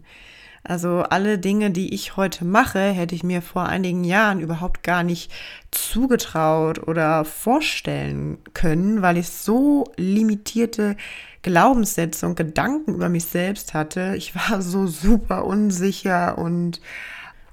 Also 0.64 1.00
alle 1.02 1.38
Dinge, 1.38 1.72
die 1.72 1.92
ich 1.92 2.16
heute 2.16 2.44
mache, 2.44 2.80
hätte 2.80 3.16
ich 3.16 3.24
mir 3.24 3.42
vor 3.42 3.66
einigen 3.66 4.04
Jahren 4.04 4.40
überhaupt 4.40 4.84
gar 4.84 5.02
nicht 5.02 5.30
zugetraut 5.72 6.86
oder 6.86 7.24
vorstellen 7.24 8.38
können, 8.54 9.02
weil 9.02 9.16
ich 9.16 9.28
so 9.28 9.92
limitierte 9.96 10.96
Glaubenssätze 11.42 12.26
und 12.26 12.36
Gedanken 12.36 12.94
über 12.94 13.08
mich 13.08 13.24
selbst 13.24 13.74
hatte. 13.74 14.14
Ich 14.16 14.34
war 14.34 14.62
so 14.62 14.86
super 14.86 15.44
unsicher 15.44 16.38
und 16.38 16.80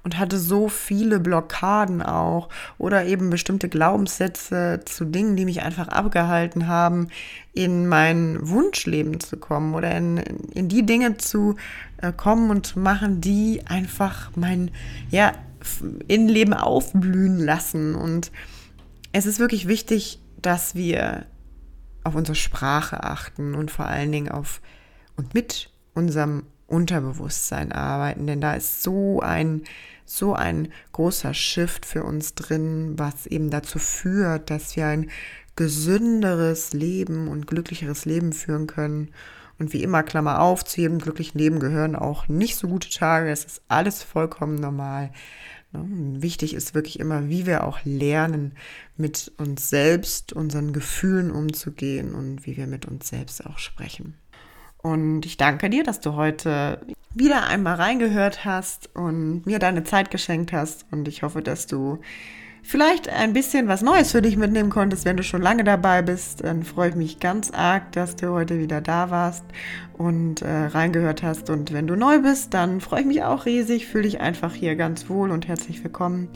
und 0.04 0.17
hatte 0.17 0.39
so 0.39 0.69
viele 0.69 1.19
Blockaden 1.19 2.02
auch 2.02 2.49
oder 2.78 3.06
eben 3.06 3.30
bestimmte 3.30 3.69
Glaubenssätze 3.69 4.82
zu 4.86 5.06
Dingen, 5.06 5.36
die 5.36 5.45
mich 5.45 5.62
einfach 5.62 5.88
abgehalten 5.89 6.67
haben, 6.67 7.10
in 7.54 7.88
mein 7.88 8.38
Wunschleben 8.41 9.19
zu 9.19 9.38
kommen 9.38 9.75
oder 9.75 9.95
in, 9.95 10.17
in 10.17 10.69
die 10.69 10.86
Dinge 10.86 11.17
zu 11.17 11.56
äh, 11.97 12.13
kommen 12.13 12.49
und 12.49 12.65
zu 12.65 12.80
machen, 12.80 13.21
die 13.21 13.62
einfach 13.65 14.32
mein 14.36 14.71
ja, 15.12 15.34
Innenleben 16.08 16.54
aufblühen 16.54 17.38
lassen. 17.38 17.95
Und 17.95 18.32
es 19.12 19.25
ist 19.25 19.39
wirklich 19.39 19.67
wichtig, 19.67 20.19
dass 20.41 20.75
wir 20.75 21.25
auf 22.03 22.15
unsere 22.15 22.35
Sprache 22.35 23.03
achten 23.03 23.55
und 23.55 23.71
vor 23.71 23.85
allen 23.85 24.12
Dingen 24.12 24.29
auf 24.29 24.62
und 25.15 25.33
mit 25.33 25.71
unserem 25.93 26.43
Unterbewusstsein 26.67 27.71
arbeiten, 27.71 28.27
denn 28.27 28.41
da 28.41 28.53
ist 28.53 28.83
so 28.83 29.19
ein 29.21 29.63
so 30.05 30.33
ein 30.33 30.69
großer 30.91 31.35
Shift 31.35 31.85
für 31.85 32.03
uns 32.03 32.33
drin, 32.33 32.93
was 32.97 33.27
eben 33.27 33.51
dazu 33.51 33.77
führt, 33.77 34.49
dass 34.49 34.75
wir 34.75 34.88
ein 34.88 35.12
gesünderes 35.55 36.73
Leben 36.73 37.27
und 37.27 37.45
glücklicheres 37.45 38.05
Leben 38.05 38.33
führen 38.33 38.65
können. 38.65 39.09
Und 39.59 39.73
wie 39.73 39.83
immer, 39.83 40.01
Klammer 40.03 40.41
auf, 40.41 40.63
zu 40.63 40.81
jedem 40.81 40.99
glücklichen 40.99 41.38
Leben 41.38 41.59
gehören 41.59 41.95
auch 41.95 42.27
nicht 42.27 42.55
so 42.55 42.67
gute 42.67 42.89
Tage. 42.89 43.29
Es 43.29 43.45
ist 43.45 43.62
alles 43.67 44.01
vollkommen 44.01 44.55
normal. 44.55 45.12
Ne? 45.71 46.21
Wichtig 46.21 46.53
ist 46.53 46.73
wirklich 46.75 46.99
immer, 46.99 47.29
wie 47.29 47.45
wir 47.45 47.63
auch 47.63 47.79
lernen, 47.84 48.53
mit 48.97 49.32
uns 49.38 49.69
selbst, 49.69 50.34
unseren 50.34 50.73
Gefühlen 50.73 51.32
umzugehen 51.32 52.15
und 52.15 52.45
wie 52.45 52.58
wir 52.58 52.67
mit 52.67 52.86
uns 52.86 53.10
selbst 53.10 53.45
auch 53.45 53.58
sprechen. 53.60 54.15
Und 54.82 55.25
ich 55.25 55.38
danke 55.38 55.69
dir, 55.69 55.84
dass 55.84 55.99
du 55.99 56.13
heute 56.13 56.82
wieder 57.13 57.47
einmal 57.47 57.75
reingehört 57.75 58.45
hast 58.45 58.95
und 58.95 59.45
mir 59.45 59.60
deine 59.60 59.84
Zeit 59.84 60.10
geschenkt 60.10 60.53
hast. 60.53 60.86
Und 60.91 61.08
ich 61.08 61.23
hoffe, 61.23 61.41
dass 61.41 61.67
du 61.67 61.99
vielleicht 62.61 63.09
ein 63.09 63.33
bisschen 63.33 63.67
was 63.67 63.81
Neues 63.81 64.11
für 64.11 64.21
dich 64.21 64.37
mitnehmen 64.37 64.69
konntest, 64.69 65.05
wenn 65.05 65.17
du 65.17 65.23
schon 65.23 65.41
lange 65.41 65.63
dabei 65.63 66.01
bist. 66.01 66.43
Dann 66.43 66.63
freue 66.63 66.89
ich 66.89 66.95
mich 66.95 67.19
ganz 67.19 67.51
arg, 67.51 67.91
dass 67.93 68.15
du 68.15 68.31
heute 68.31 68.59
wieder 68.59 68.81
da 68.81 69.09
warst 69.09 69.43
und 69.93 70.41
äh, 70.41 70.65
reingehört 70.65 71.23
hast. 71.23 71.49
Und 71.49 71.73
wenn 71.73 71.87
du 71.87 71.95
neu 71.95 72.19
bist, 72.19 72.53
dann 72.53 72.81
freue 72.81 73.01
ich 73.01 73.07
mich 73.07 73.23
auch 73.23 73.45
riesig. 73.45 73.87
Fühle 73.87 74.03
dich 74.03 74.21
einfach 74.21 74.53
hier 74.53 74.75
ganz 74.75 75.09
wohl 75.09 75.31
und 75.31 75.47
herzlich 75.47 75.83
willkommen. 75.83 76.29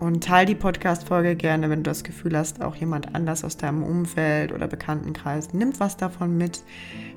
Und 0.00 0.24
teile 0.24 0.46
die 0.46 0.54
Podcast-Folge 0.54 1.36
gerne, 1.36 1.68
wenn 1.68 1.82
du 1.82 1.90
das 1.90 2.04
Gefühl 2.04 2.34
hast, 2.34 2.62
auch 2.62 2.74
jemand 2.74 3.14
anders 3.14 3.44
aus 3.44 3.58
deinem 3.58 3.82
Umfeld 3.82 4.50
oder 4.50 4.66
Bekanntenkreis 4.66 5.52
nimmt 5.52 5.78
was 5.78 5.98
davon 5.98 6.38
mit. 6.38 6.62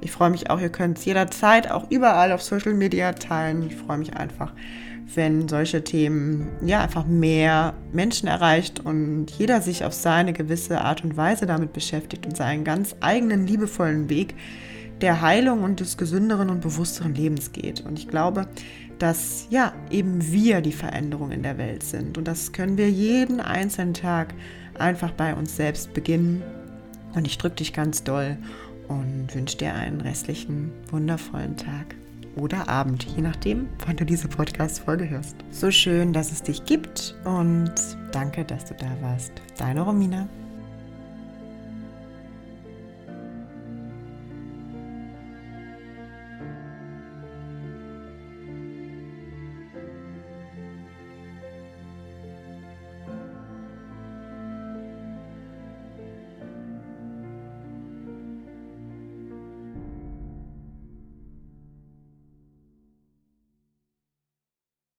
Ich 0.02 0.12
freue 0.12 0.30
mich 0.30 0.50
auch, 0.50 0.60
ihr 0.60 0.68
könnt 0.68 0.98
es 0.98 1.06
jederzeit 1.06 1.72
auch 1.72 1.90
überall 1.90 2.34
auf 2.34 2.44
Social 2.44 2.74
Media 2.74 3.14
teilen. 3.14 3.66
Ich 3.66 3.78
freue 3.78 4.00
mich 4.00 4.18
einfach, 4.18 4.52
wenn 5.16 5.48
solche 5.48 5.84
Themen 5.84 6.50
ja 6.66 6.82
einfach 6.82 7.06
mehr 7.06 7.74
Menschen 7.92 8.28
erreicht 8.28 8.80
und 8.80 9.28
jeder 9.38 9.62
sich 9.62 9.86
auf 9.86 9.94
seine 9.94 10.34
gewisse 10.34 10.82
Art 10.82 11.04
und 11.04 11.18
Weise 11.18 11.46
damit 11.46 11.74
beschäftigt 11.74 12.26
und 12.26 12.38
seinen 12.38 12.64
ganz 12.64 12.96
eigenen 13.00 13.46
liebevollen 13.48 14.10
Weg 14.10 14.36
der 15.02 15.22
Heilung 15.22 15.64
und 15.64 15.80
des 15.80 15.98
gesünderen 15.98 16.50
und 16.50 16.62
bewussteren 16.62 17.14
Lebens 17.14 17.52
geht. 17.52 17.82
Und 17.82 18.00
ich 18.00 18.08
glaube, 18.08 18.48
dass 19.00 19.48
ja 19.50 19.74
eben 19.90 20.32
wir 20.32 20.62
die 20.62 20.72
Veränderung 20.72 21.32
in 21.32 21.44
der 21.44 21.58
Welt 21.58 21.84
sind. 21.84 22.18
Und 22.18 22.28
das 22.28 22.54
können 22.54 22.78
wir 22.78 22.90
jeden 22.90 23.40
einzelnen 23.40 23.94
Tag 23.94 24.34
einfach 24.80 25.12
bei 25.12 25.36
uns 25.36 25.56
selbst 25.56 25.94
beginnen. 25.94 26.42
Und 27.14 27.28
ich 27.28 27.38
drücke 27.38 27.58
dich 27.58 27.74
ganz 27.74 28.04
doll 28.04 28.38
und 28.88 29.28
wünsche 29.34 29.58
dir 29.58 29.74
einen 29.74 30.02
restlichen 30.02 30.72
wundervollen 30.90 31.58
Tag 31.58 31.96
oder 32.36 32.68
Abend, 32.70 33.04
je 33.16 33.22
nachdem, 33.22 33.68
wann 33.86 33.96
du 33.96 34.06
diese 34.06 34.28
Podcast-Folge 34.28 35.10
hörst. 35.10 35.36
So 35.52 35.72
schön, 35.72 36.14
dass 36.14 36.32
es 36.32 36.44
dich 36.44 36.66
gibt 36.66 37.16
und 37.26 37.74
danke, 38.12 38.46
dass 38.46 38.66
du 38.66 38.74
da 38.74 38.88
warst. 39.02 39.34
Deine 39.58 39.82
Romina. 39.82 40.28